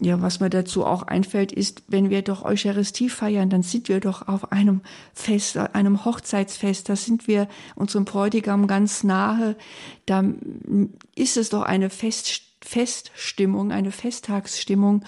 [0.00, 4.00] Ja, was mir dazu auch einfällt, ist, wenn wir doch Eucharistie feiern, dann sind wir
[4.00, 4.80] doch auf einem
[5.12, 9.54] Fest, einem Hochzeitsfest, da sind wir unserem Bräutigam ganz nahe.
[10.06, 10.24] Da
[11.14, 15.04] ist es doch eine Fest, Feststimmung, eine Festtagsstimmung.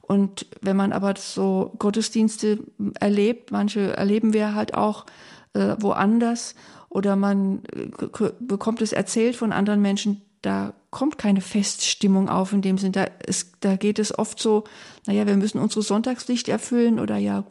[0.00, 2.60] Und wenn man aber so Gottesdienste
[2.98, 5.04] erlebt, manche erleben wir halt auch
[5.52, 6.54] äh, woanders
[6.88, 12.62] oder man äh, bekommt es erzählt von anderen Menschen, da kommt keine Feststimmung auf in
[12.62, 12.92] dem Sinn.
[12.92, 14.64] Da, ist, da geht es oft so,
[15.06, 17.44] naja, wir müssen unsere Sonntagspflicht erfüllen oder ja,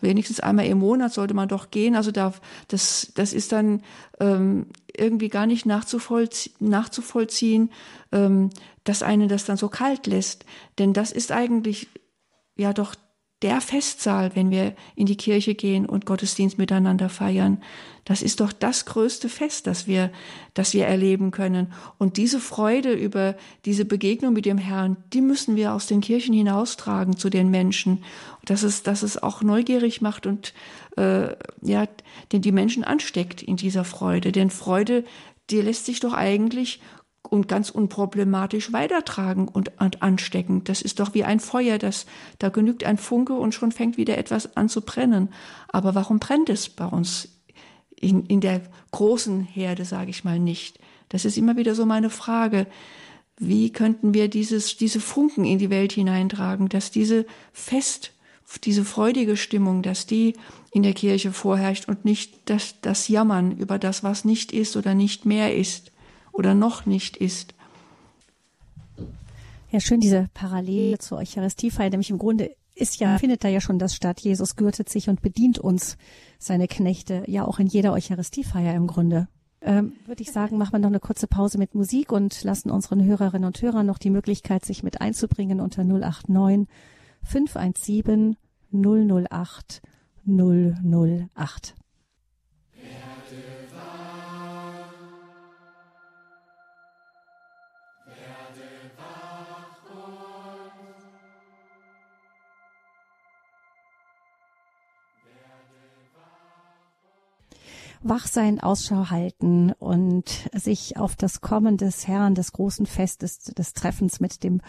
[0.00, 1.94] wenigstens einmal im Monat sollte man doch gehen.
[1.94, 2.32] Also da,
[2.68, 3.82] das, das ist dann
[4.18, 4.66] ähm,
[4.96, 7.70] irgendwie gar nicht nachzuvollzie nachzuvollziehen,
[8.12, 8.50] ähm,
[8.84, 10.46] dass einen das dann so kalt lässt.
[10.78, 11.88] Denn das ist eigentlich
[12.56, 12.94] ja doch
[13.42, 17.62] der Festsaal, wenn wir in die Kirche gehen und Gottesdienst miteinander feiern.
[18.04, 20.10] Das ist doch das größte Fest, das wir,
[20.52, 21.72] das wir erleben können.
[21.96, 26.34] Und diese Freude über diese Begegnung mit dem Herrn, die müssen wir aus den Kirchen
[26.34, 28.04] hinaustragen zu den Menschen.
[28.44, 30.54] Dass es, dass es auch neugierig macht und,
[30.96, 31.86] äh, ja,
[32.32, 34.32] den die Menschen ansteckt in dieser Freude.
[34.32, 35.04] Denn Freude,
[35.50, 36.80] die lässt sich doch eigentlich
[37.30, 40.64] und ganz unproblematisch weitertragen und, und anstecken.
[40.64, 42.06] Das ist doch wie ein Feuer, das,
[42.38, 45.32] da genügt ein Funke und schon fängt wieder etwas an zu brennen.
[45.68, 47.28] Aber warum brennt es bei uns
[47.96, 50.80] in, in der großen Herde, sage ich mal, nicht?
[51.08, 52.66] Das ist immer wieder so meine Frage.
[53.38, 58.12] Wie könnten wir dieses, diese Funken in die Welt hineintragen, dass diese Fest,
[58.64, 60.34] diese freudige Stimmung, dass die
[60.72, 64.94] in der Kirche vorherrscht und nicht das, das Jammern über das, was nicht ist oder
[64.94, 65.89] nicht mehr ist
[66.40, 67.54] oder noch nicht ist.
[69.70, 73.78] Ja, schön diese Parallele zur Eucharistiefeier, nämlich im Grunde ist ja, findet da ja schon
[73.78, 74.20] das statt.
[74.20, 75.98] Jesus gürtet sich und bedient uns,
[76.38, 79.28] seine Knechte, ja auch in jeder Eucharistiefeier im Grunde.
[79.60, 83.04] Ähm, Würde ich sagen, machen wir noch eine kurze Pause mit Musik und lassen unseren
[83.04, 86.66] Hörerinnen und Hörern noch die Möglichkeit, sich mit einzubringen unter 089
[87.22, 88.38] 517
[88.72, 89.82] 008
[90.24, 91.74] 008.
[108.02, 113.74] wach sein, Ausschau halten und sich auf das Kommen des Herrn, des großen Festes, des
[113.74, 114.60] Treffens mit dem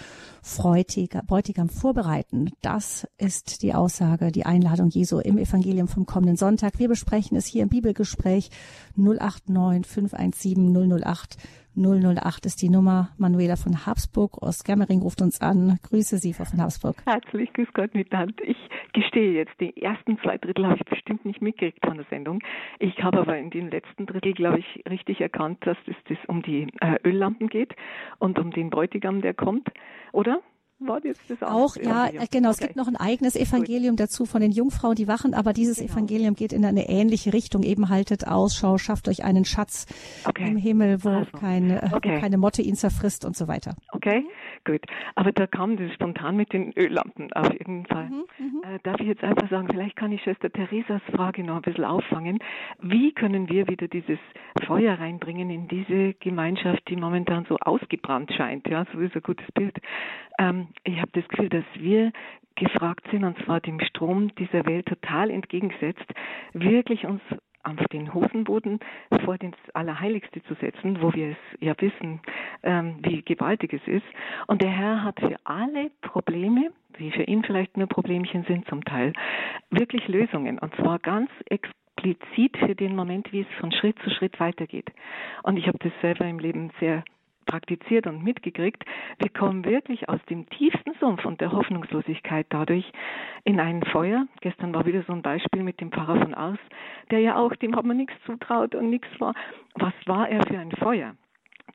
[0.44, 2.52] Bräutigam vorbereiten.
[2.62, 6.80] Das ist die Aussage, die Einladung Jesu im Evangelium vom kommenden Sonntag.
[6.80, 8.50] Wir besprechen es hier im Bibelgespräch
[8.96, 11.38] 089 517 008
[11.76, 13.10] 008 ist die Nummer.
[13.18, 15.80] Manuela von Habsburg aus Germering ruft uns an.
[15.84, 16.96] Grüße Sie, Frau von Habsburg.
[17.06, 18.44] Herzlich grüß Gott miteinander.
[18.44, 18.58] Ich
[18.94, 22.44] gestehe jetzt, die ersten zwei Drittel habe ich bestimmt nicht mitgekriegt von der Sendung.
[22.80, 26.42] Ich habe aber in dem letzten Drittel, glaube ich, richtig erkannt, dass es das um
[26.42, 27.74] die äh, Öllampen geht
[28.20, 29.70] und um den Bräutigam, der kommt,
[30.12, 30.42] oder?
[30.88, 31.76] War jetzt das auch?
[31.76, 32.50] Ja, ja, genau.
[32.50, 32.58] Okay.
[32.60, 34.02] Es gibt noch ein eigenes Evangelium Gut.
[34.02, 35.94] dazu von den Jungfrauen, die wachen, aber dieses genau.
[35.94, 37.64] Evangelium geht in eine ähnliche Richtung.
[37.64, 39.86] Eben haltet Ausschau, schafft euch einen Schatz
[40.28, 40.48] okay.
[40.48, 41.38] im Himmel, wo also.
[41.38, 42.20] keine, okay.
[42.20, 43.76] keine Motte ihn zerfrisst und so weiter.
[43.92, 44.26] Okay,
[44.66, 44.82] gut.
[45.16, 48.10] Aber da kam das spontan mit den Öllampen auf jeden Fall.
[48.10, 51.58] Mhm, mhm, äh, darf ich jetzt einfach sagen, vielleicht kann ich Schwester Theresas Frage noch
[51.58, 52.40] ein bisschen auffangen.
[52.82, 54.20] Wie können wir wieder dieses
[54.66, 58.68] Feuer reinbringen in diese Gemeinschaft, die momentan so ausgebrannt scheint?
[58.68, 59.78] Ja, so ist ein gutes Bild.
[60.40, 62.12] Ähm, ich habe das Gefühl, dass wir
[62.56, 66.06] gefragt sind, und zwar dem Strom dieser Welt total entgegengesetzt,
[66.54, 67.22] wirklich uns
[67.64, 68.80] auf den Hosenboden
[69.24, 72.20] vor das Allerheiligste zu setzen, wo wir es ja wissen,
[72.64, 74.06] ähm, wie gewaltig es ist.
[74.48, 78.84] Und der Herr hat für alle Probleme, die für ihn vielleicht nur Problemchen sind zum
[78.84, 79.14] Teil,
[79.70, 80.60] wirklich Lösungen.
[80.60, 84.92] Und zwar ganz explizit für den Moment, wie es von Schritt zu Schritt weitergeht.
[85.44, 87.04] Und ich habe das selber im Leben sehr
[87.46, 88.84] praktiziert und mitgekriegt,
[89.20, 92.92] wir kommen wirklich aus dem tiefsten Sumpf und der Hoffnungslosigkeit dadurch
[93.44, 94.28] in ein Feuer.
[94.42, 96.60] Gestern war wieder so ein Beispiel mit dem Pfarrer von Ars,
[97.10, 99.34] der ja auch, dem hat man nichts zutraut und nichts war.
[99.76, 101.16] Was war er für ein Feuer?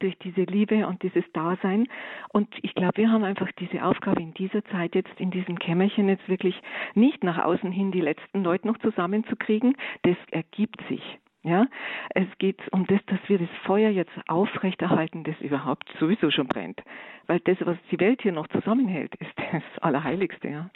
[0.01, 1.89] durch diese Liebe und dieses Dasein.
[2.29, 6.09] Und ich glaube, wir haben einfach diese Aufgabe in dieser Zeit jetzt in diesem Kämmerchen
[6.09, 6.61] jetzt wirklich
[6.95, 9.77] nicht nach außen hin die letzten Leute noch zusammenzukriegen.
[10.03, 11.19] Das ergibt sich.
[11.47, 11.69] Ja,
[12.11, 16.83] es geht um das, dass wir das Feuer jetzt aufrechterhalten, das überhaupt sowieso schon brennt.
[17.29, 20.71] Weil das, was die Welt hier noch zusammenhält, ist das Allerheiligste, ja.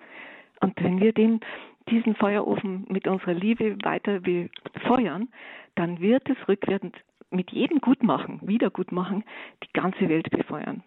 [0.61, 1.41] Und wenn wir den,
[1.89, 5.29] diesen Feuerofen mit unserer Liebe weiter befeuern,
[5.75, 6.97] dann wird es rückwärts
[7.31, 9.25] mit jedem Gutmachen, Wiedergutmachen,
[9.65, 10.85] die ganze Welt befeuern.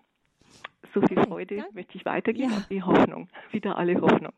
[0.94, 1.66] So viel Freude ja.
[1.74, 2.56] möchte ich weitergeben ja.
[2.56, 4.32] und die Hoffnung, wieder alle Hoffnung.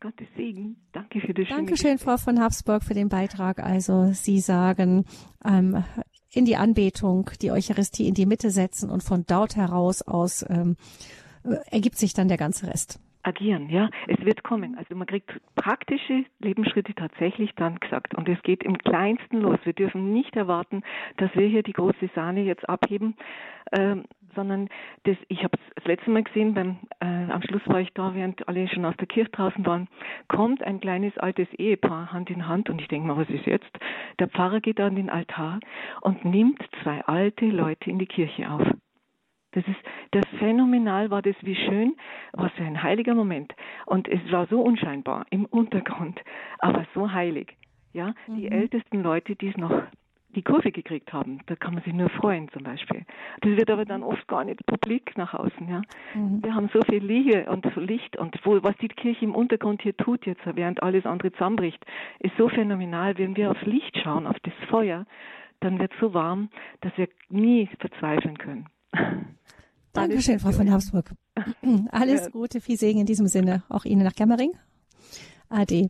[0.00, 0.76] Gottes Segen.
[0.92, 3.58] Danke für das Dankeschön, Frau von Habsburg, für den Beitrag.
[3.60, 5.04] Also Sie sagen,
[5.44, 5.84] ähm,
[6.32, 10.76] in die Anbetung, die Eucharistie in die Mitte setzen und von dort heraus aus ähm,
[11.70, 13.90] ergibt sich dann der ganze Rest agieren, ja.
[14.06, 14.76] Es wird kommen.
[14.76, 18.14] Also man kriegt praktische Lebensschritte tatsächlich dann gesagt.
[18.14, 19.58] Und es geht im Kleinsten los.
[19.64, 20.82] Wir dürfen nicht erwarten,
[21.16, 23.16] dass wir hier die große Sahne jetzt abheben,
[23.72, 24.68] ähm, sondern
[25.04, 28.14] das, ich habe es das letzte Mal gesehen, beim, äh, am Schluss war ich da,
[28.14, 29.88] während alle schon aus der Kirche draußen waren,
[30.28, 33.70] kommt ein kleines altes Ehepaar Hand in Hand und ich denke mal, was ist jetzt?
[34.18, 35.60] Der Pfarrer geht an den Altar
[36.02, 38.62] und nimmt zwei alte Leute in die Kirche auf.
[39.52, 39.78] Das ist,
[40.12, 41.96] das phänomenal war das, wie schön,
[42.32, 43.52] was für ein heiliger Moment.
[43.86, 46.20] Und es war so unscheinbar im Untergrund,
[46.60, 47.56] aber so heilig.
[47.92, 48.36] Ja, mhm.
[48.36, 49.82] die ältesten Leute, die es noch
[50.34, 53.04] die Kurve gekriegt haben, da kann man sich nur freuen zum Beispiel.
[53.40, 55.68] Das wird aber dann oft gar nicht publik nach außen.
[55.68, 55.82] Ja,
[56.14, 56.42] mhm.
[56.42, 59.96] wir haben so viel Liebe und Licht und wo, was die Kirche im Untergrund hier
[59.96, 61.84] tut jetzt, während alles andere zusammenbricht,
[62.20, 63.18] ist so phänomenal.
[63.18, 65.06] Wenn wir aufs Licht schauen, auf das Feuer,
[65.60, 66.50] dann wird es so warm,
[66.80, 68.68] dass wir nie verzweifeln können.
[69.92, 71.10] Dankeschön, Frau von Habsburg.
[71.90, 73.64] Alles Gute, viel Segen in diesem Sinne.
[73.68, 74.52] Auch Ihnen nach Gemmering.
[75.48, 75.88] Ade.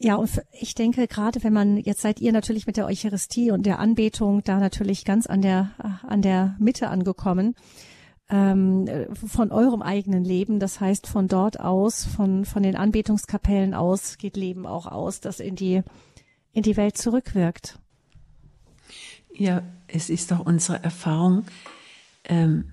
[0.00, 3.64] Ja, und ich denke, gerade wenn man, jetzt seid ihr natürlich mit der Eucharistie und
[3.64, 5.70] der Anbetung da natürlich ganz an der,
[6.02, 7.54] an der Mitte angekommen,
[8.28, 10.58] ähm, von eurem eigenen Leben.
[10.58, 15.40] Das heißt, von dort aus, von, von den Anbetungskapellen aus, geht Leben auch aus, das
[15.40, 15.82] in die,
[16.52, 17.78] in die Welt zurückwirkt.
[19.32, 21.44] Ja, es ist doch unsere Erfahrung,
[22.24, 22.72] ähm,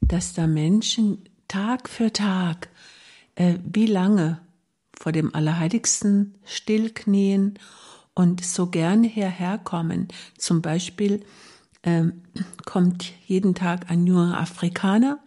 [0.00, 2.68] dass da Menschen Tag für Tag,
[3.34, 4.40] äh, wie lange
[5.00, 7.58] vor dem Allerheiligsten stillknien
[8.12, 10.08] und so gerne hierher kommen.
[10.36, 11.24] Zum Beispiel
[11.82, 12.22] ähm,
[12.66, 15.18] kommt jeden Tag ein junger Afrikaner.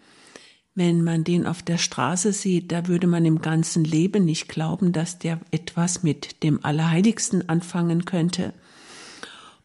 [0.75, 4.91] Wenn man den auf der Straße sieht, da würde man im ganzen Leben nicht glauben,
[4.91, 8.53] dass der etwas mit dem Allerheiligsten anfangen könnte.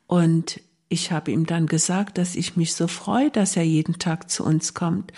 [0.07, 4.31] Und ich habe ihm dann gesagt, dass ich mich so freue, dass er jeden Tag
[4.31, 5.13] zu uns kommt.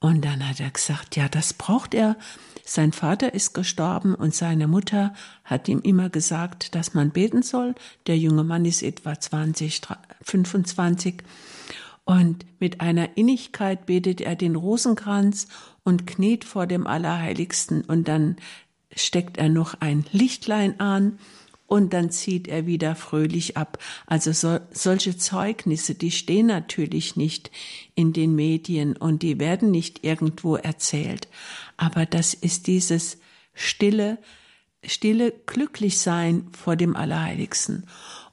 [0.00, 2.16] Und dann hat er gesagt, ja, das braucht er.
[2.64, 7.74] Sein Vater ist gestorben und seine Mutter hat ihm immer gesagt, dass man beten soll.
[8.06, 9.80] Der junge Mann ist etwa 20,
[10.22, 11.22] 25.
[12.04, 15.48] Und mit einer Innigkeit betet er den Rosenkranz
[15.84, 18.36] und kniet vor dem Allerheiligsten und dann
[18.94, 21.18] steckt er noch ein Lichtlein an
[21.72, 23.78] und dann zieht er wieder fröhlich ab.
[24.04, 27.50] Also so, solche Zeugnisse, die stehen natürlich nicht
[27.94, 31.28] in den Medien und die werden nicht irgendwo erzählt.
[31.78, 33.20] Aber das ist dieses
[33.54, 34.18] stille,
[34.84, 37.86] stille Glücklichsein vor dem Allerheiligsten.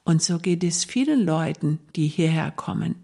[0.04, 2.96] Und so geht es vielen Leuten, die hierher kommen,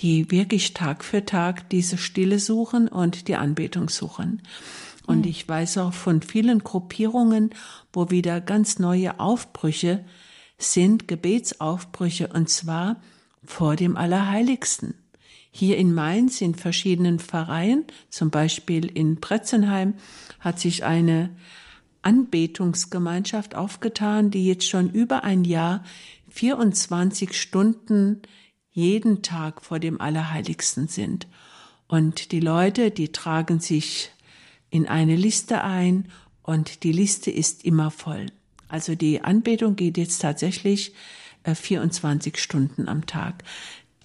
[0.00, 4.42] die wirklich Tag für Tag diese Stille suchen und die Anbetung suchen.
[5.06, 5.30] Und hm.
[5.30, 7.50] ich weiß auch von vielen Gruppierungen,
[7.92, 10.04] wo wieder ganz neue Aufbrüche
[10.58, 13.00] sind, Gebetsaufbrüche, und zwar
[13.44, 14.94] vor dem Allerheiligsten.
[15.50, 19.94] Hier in Mainz in verschiedenen Pfarreien, zum Beispiel in Bretzenheim,
[20.40, 21.30] hat sich eine
[22.00, 25.84] Anbetungsgemeinschaft aufgetan, die jetzt schon über ein Jahr
[26.30, 28.22] 24 Stunden
[28.70, 31.28] jeden Tag vor dem Allerheiligsten sind.
[31.86, 34.10] Und die Leute, die tragen sich
[34.72, 36.06] in eine Liste ein
[36.42, 38.26] und die Liste ist immer voll.
[38.68, 40.94] Also die Anbetung geht jetzt tatsächlich
[41.44, 43.44] 24 äh, Stunden am Tag.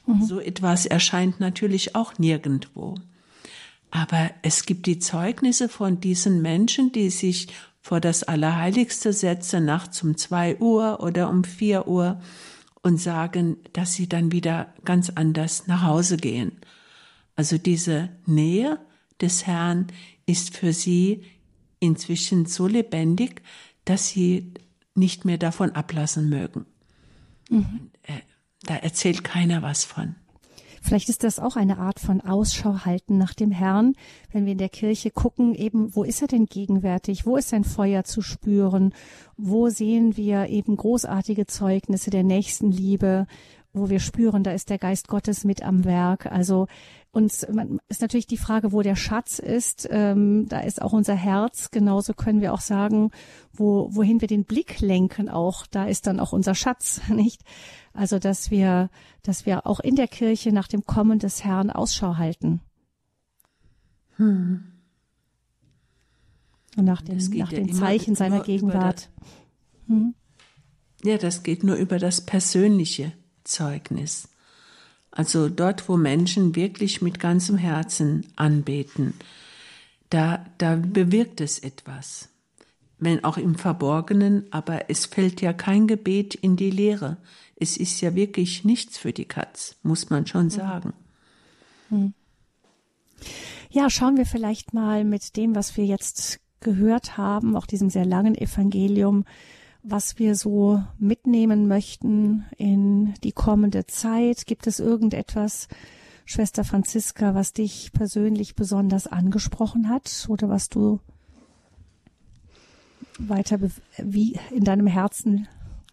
[0.06, 0.24] Mhm.
[0.24, 2.96] So etwas erscheint natürlich auch nirgendwo.
[3.92, 7.48] Aber es gibt die Zeugnisse von diesen Menschen, die sich
[7.80, 12.20] vor das Allerheiligste setzen, nachts um zwei Uhr oder um vier Uhr
[12.82, 16.52] und sagen, dass sie dann wieder ganz anders nach Hause gehen.
[17.38, 18.80] Also diese Nähe
[19.22, 19.88] des Herrn
[20.28, 21.24] ist für sie
[21.80, 23.42] inzwischen so lebendig,
[23.86, 24.54] dass sie
[24.94, 26.66] nicht mehr davon ablassen mögen.
[27.50, 27.92] Mhm.
[28.04, 28.14] Äh,
[28.64, 30.16] da erzählt keiner was von.
[30.82, 33.94] Vielleicht ist das auch eine Art von Ausschau halten nach dem Herrn,
[34.32, 37.26] wenn wir in der Kirche gucken, eben, wo ist er denn gegenwärtig?
[37.26, 38.94] Wo ist sein Feuer zu spüren?
[39.36, 43.28] Wo sehen wir eben großartige Zeugnisse der Nächstenliebe?
[43.78, 46.26] wo wir spüren, da ist der Geist Gottes mit am Werk.
[46.26, 46.68] Also
[47.52, 49.88] man, ist natürlich die Frage, wo der Schatz ist.
[49.92, 51.72] Ähm, da ist auch unser Herz.
[51.72, 53.12] Genauso können wir auch sagen,
[53.54, 55.30] wo, wohin wir den Blick lenken.
[55.30, 57.44] Auch da ist dann auch unser Schatz, nicht?
[57.94, 58.90] Also dass wir,
[59.24, 62.62] dass wir auch in der Kirche nach dem Kommen des Herrn Ausschau halten.
[64.18, 64.64] Hm.
[66.76, 69.10] Und nach den, nach ja Zeichen seiner Gegenwart.
[69.88, 70.14] Hm?
[71.04, 73.14] Ja, das geht nur über das persönliche
[73.44, 74.30] Zeugnis.
[75.18, 79.16] Also dort, wo Menschen wirklich mit ganzem Herzen anbeten,
[80.12, 82.30] da, da bewirkt es etwas.
[83.00, 87.18] Wenn auch im Verborgenen, aber es fällt ja kein Gebet in die Leere.
[87.56, 90.94] Es ist ja wirklich nichts für die Katz, muss man schon sagen.
[91.90, 92.14] Hm.
[93.72, 98.06] Ja, schauen wir vielleicht mal mit dem, was wir jetzt gehört haben, auch diesem sehr
[98.06, 99.26] langen Evangelium,
[99.90, 104.46] was wir so mitnehmen möchten in die kommende Zeit.
[104.46, 105.68] Gibt es irgendetwas,
[106.26, 111.00] Schwester Franziska, was dich persönlich besonders angesprochen hat oder was du
[113.18, 113.60] weiter
[113.98, 115.48] wie in deinem Herzen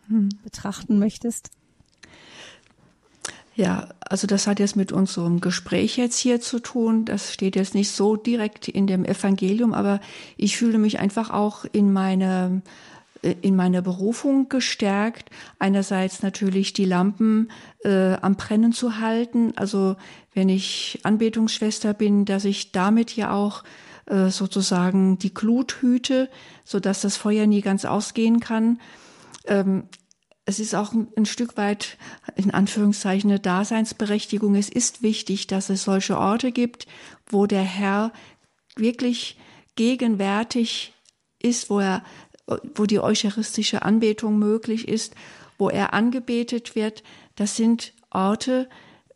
[0.08, 0.30] hm.
[0.42, 1.50] betrachten möchtest?
[3.56, 7.04] Ja, also das hat jetzt mit unserem Gespräch jetzt hier zu tun.
[7.04, 10.00] Das steht jetzt nicht so direkt in dem Evangelium, aber
[10.36, 12.62] ich fühle mich einfach auch in meine
[13.24, 15.30] in meiner Berufung gestärkt.
[15.58, 17.50] Einerseits natürlich die Lampen
[17.84, 19.52] äh, am Brennen zu halten.
[19.56, 19.96] Also
[20.34, 23.64] wenn ich Anbetungsschwester bin, dass ich damit ja auch
[24.06, 26.28] äh, sozusagen die Glut hüte,
[26.64, 28.80] so dass das Feuer nie ganz ausgehen kann.
[29.46, 29.84] Ähm,
[30.46, 31.96] es ist auch ein, Stück weit
[32.36, 34.54] in Anführungszeichen eine Daseinsberechtigung.
[34.56, 36.86] Es ist wichtig, dass es solche Orte gibt,
[37.26, 38.12] wo der Herr
[38.76, 39.38] wirklich
[39.76, 40.92] gegenwärtig
[41.38, 42.02] ist, wo er,
[42.46, 45.14] wo die eucharistische Anbetung möglich ist,
[45.58, 47.02] wo er angebetet wird.
[47.36, 48.68] Das sind Orte,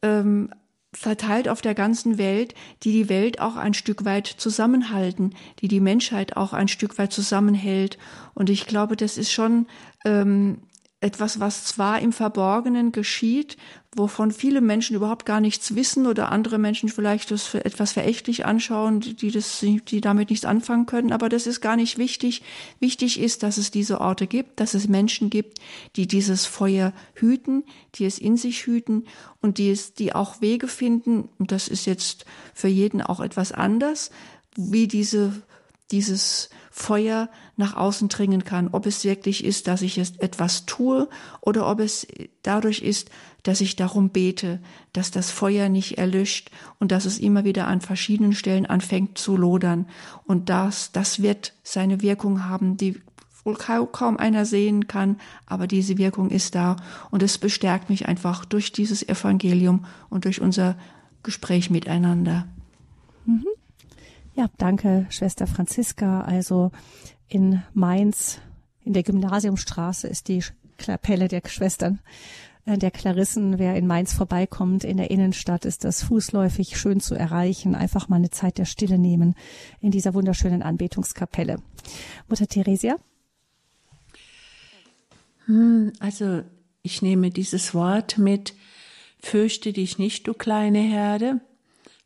[0.02, 0.50] ähm,
[0.92, 5.80] verteilt auf der ganzen Welt, die die Welt auch ein Stück weit zusammenhalten, die die
[5.80, 7.98] Menschheit auch ein Stück weit zusammenhält.
[8.34, 9.66] Und ich glaube, das ist schon
[10.04, 10.58] ähm,
[11.00, 13.56] etwas, was zwar im Verborgenen geschieht,
[13.94, 18.44] wovon viele Menschen überhaupt gar nichts wissen oder andere Menschen vielleicht das für etwas verächtlich
[18.44, 22.42] anschauen, die das, die damit nichts anfangen können, aber das ist gar nicht wichtig.
[22.80, 25.58] Wichtig ist, dass es diese Orte gibt, dass es Menschen gibt,
[25.94, 27.62] die dieses Feuer hüten,
[27.94, 29.06] die es in sich hüten
[29.40, 32.24] und die es, die auch Wege finden, und das ist jetzt
[32.54, 34.10] für jeden auch etwas anders,
[34.56, 35.42] wie diese
[35.90, 41.08] dieses Feuer nach außen dringen kann, ob es wirklich ist, dass ich es etwas tue
[41.40, 42.06] oder ob es
[42.42, 43.10] dadurch ist,
[43.42, 44.60] dass ich darum bete,
[44.92, 49.36] dass das Feuer nicht erlischt und dass es immer wieder an verschiedenen Stellen anfängt zu
[49.36, 49.86] lodern.
[50.24, 53.00] Und das, das wird seine Wirkung haben, die
[53.44, 56.76] wohl kaum einer sehen kann, aber diese Wirkung ist da
[57.10, 60.76] und es bestärkt mich einfach durch dieses Evangelium und durch unser
[61.22, 62.46] Gespräch miteinander.
[63.24, 63.46] Mhm.
[64.38, 66.20] Ja, danke, Schwester Franziska.
[66.20, 66.70] Also
[67.26, 68.38] in Mainz,
[68.84, 70.44] in der Gymnasiumstraße ist die
[70.76, 71.98] Kapelle der Schwestern
[72.64, 77.16] äh, der Klarissen, wer in Mainz vorbeikommt, in der Innenstadt ist das fußläufig schön zu
[77.16, 77.74] erreichen.
[77.74, 79.34] Einfach mal eine Zeit der Stille nehmen
[79.80, 81.56] in dieser wunderschönen Anbetungskapelle.
[82.28, 82.94] Mutter Theresia?
[85.46, 86.42] Hm, also
[86.82, 88.54] ich nehme dieses Wort mit,
[89.18, 91.40] fürchte dich nicht, du kleine Herde.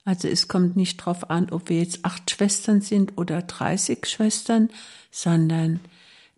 [0.04, 4.68] Also es kommt nicht darauf an, ob wir jetzt acht Schwestern sind oder 30 Schwestern,
[5.10, 5.80] sondern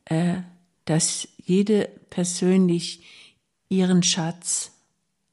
[0.05, 0.37] äh,
[0.85, 3.03] dass jede persönlich
[3.69, 4.73] ihren Schatz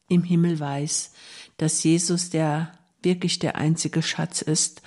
[0.08, 1.12] im Himmel weiß,
[1.58, 2.72] dass Jesus der
[3.04, 4.82] wirklich der einzige Schatz ist.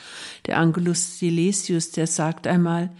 [0.47, 2.90] Der Angelus Silesius, der sagt einmal,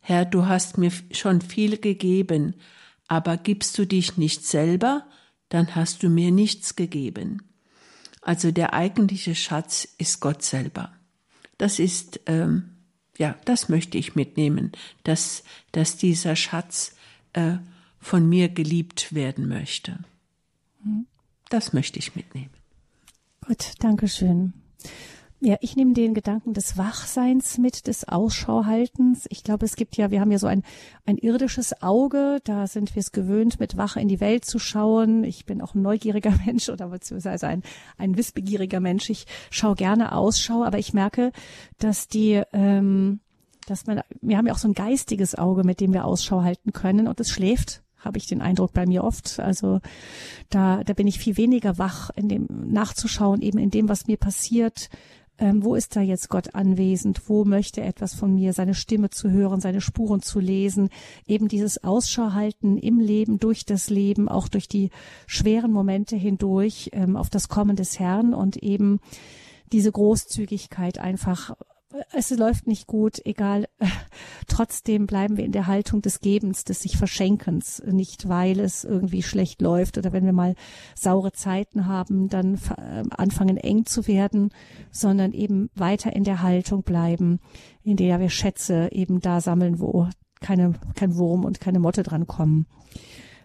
[0.00, 2.54] Herr, du hast mir schon viel gegeben,
[3.08, 5.06] aber gibst du dich nicht selber,
[5.50, 7.47] dann hast du mir nichts gegeben.
[8.22, 10.92] Also der eigentliche Schatz ist Gott selber.
[11.56, 12.76] Das ist, ähm,
[13.16, 14.72] ja, das möchte ich mitnehmen,
[15.04, 15.42] dass,
[15.72, 16.94] dass dieser Schatz
[17.32, 17.56] äh,
[18.00, 19.98] von mir geliebt werden möchte.
[21.48, 22.50] Das möchte ich mitnehmen.
[23.46, 24.52] Gut, danke schön.
[25.40, 29.26] Ja, ich nehme den Gedanken des Wachseins mit, des Ausschauhaltens.
[29.28, 30.64] Ich glaube, es gibt ja, wir haben ja so ein,
[31.06, 35.22] ein irdisches Auge, da sind wir es gewöhnt, mit Wache in die Welt zu schauen.
[35.22, 37.62] Ich bin auch ein neugieriger Mensch oder beziehungsweise ein,
[37.98, 39.10] ein wissbegieriger Mensch.
[39.10, 41.30] Ich schaue gerne Ausschau, aber ich merke,
[41.78, 43.20] dass die, ähm,
[43.68, 46.72] dass man, wir haben ja auch so ein geistiges Auge, mit dem wir Ausschau halten
[46.72, 49.40] können und es schläft habe ich den Eindruck bei mir oft.
[49.40, 49.80] Also
[50.50, 54.16] da, da bin ich viel weniger wach, in dem nachzuschauen, eben in dem, was mir
[54.16, 54.88] passiert,
[55.38, 59.10] ähm, wo ist da jetzt Gott anwesend, wo möchte er etwas von mir, seine Stimme
[59.10, 60.90] zu hören, seine Spuren zu lesen,
[61.26, 64.90] eben dieses Ausschau halten im Leben, durch das Leben, auch durch die
[65.26, 69.00] schweren Momente hindurch ähm, auf das Kommen des Herrn und eben
[69.72, 71.54] diese Großzügigkeit einfach
[72.12, 73.66] es läuft nicht gut, egal.
[74.46, 79.22] Trotzdem bleiben wir in der Haltung des Gebens, des sich Verschenkens, nicht weil es irgendwie
[79.22, 80.54] schlecht läuft oder wenn wir mal
[80.94, 84.50] saure Zeiten haben, dann ähm, anfangen eng zu werden,
[84.90, 87.40] sondern eben weiter in der Haltung bleiben,
[87.82, 90.08] in der wir Schätze eben da sammeln, wo
[90.40, 92.66] keine, kein Wurm und keine Motte dran kommen.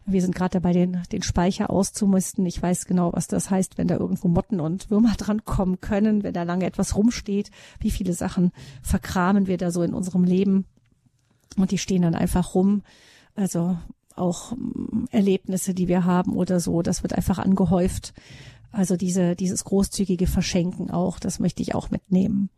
[0.06, 2.45] Wir sind gerade dabei, den, den Speicher auszumisten.
[2.45, 6.24] Ich weiß genau, was das heißt, wenn da irgendwo Motten und Würmer dran kommen können,
[6.24, 7.51] wenn da lange etwas rumsteht.
[7.80, 8.51] Wie viele Sachen
[8.82, 10.66] verkramen wir da so in unserem Leben?
[11.58, 12.84] Und die stehen dann einfach rum.
[13.36, 13.78] Also
[14.16, 18.14] auch mm, Erlebnisse, die wir haben oder so, das wird einfach angehäuft.
[18.72, 22.49] Also diese, dieses großzügige Verschenken auch, das möchte ich auch mitnehmen.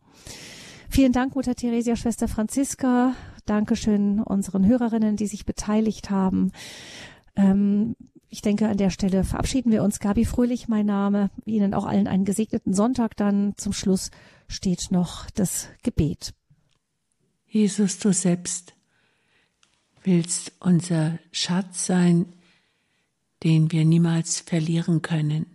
[0.88, 3.14] Vielen Dank, Mutter Theresia, Schwester Franziska.
[3.44, 6.52] Dankeschön unseren Hörerinnen, die sich beteiligt haben.
[7.36, 7.94] Ähm,
[8.28, 10.00] ich denke, an der Stelle verabschieden wir uns.
[10.00, 11.30] Gabi Fröhlich, mein Name.
[11.44, 13.16] Ihnen auch allen einen gesegneten Sonntag.
[13.16, 14.10] Dann zum Schluss
[14.48, 16.34] steht noch das Gebet.
[17.46, 18.74] Jesus, du selbst
[20.02, 22.26] willst unser Schatz sein,
[23.42, 25.46] den wir niemals verlieren können.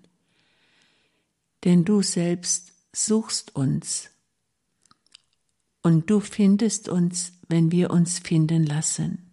[1.64, 4.10] Denn du selbst suchst uns
[5.82, 9.31] und du findest uns, wenn wir uns finden lassen.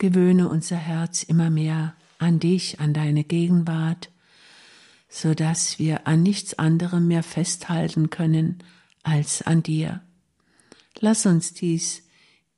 [0.00, 4.10] Gewöhne unser Herz immer mehr an dich, an deine Gegenwart,
[5.10, 8.58] so dass wir an nichts anderem mehr festhalten können
[9.02, 10.00] als an dir.
[10.98, 12.02] Lass uns dies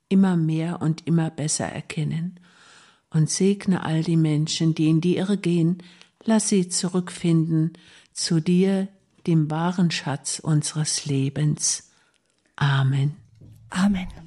[0.08, 2.38] immer mehr und immer besser erkennen
[3.10, 5.82] und segne all die Menschen, die in die Irre gehen,
[6.24, 7.72] lass sie zurückfinden
[8.12, 8.86] zu dir,
[9.26, 11.90] dem wahren Schatz unseres Lebens.
[12.54, 13.16] Amen.
[13.70, 14.21] Amen.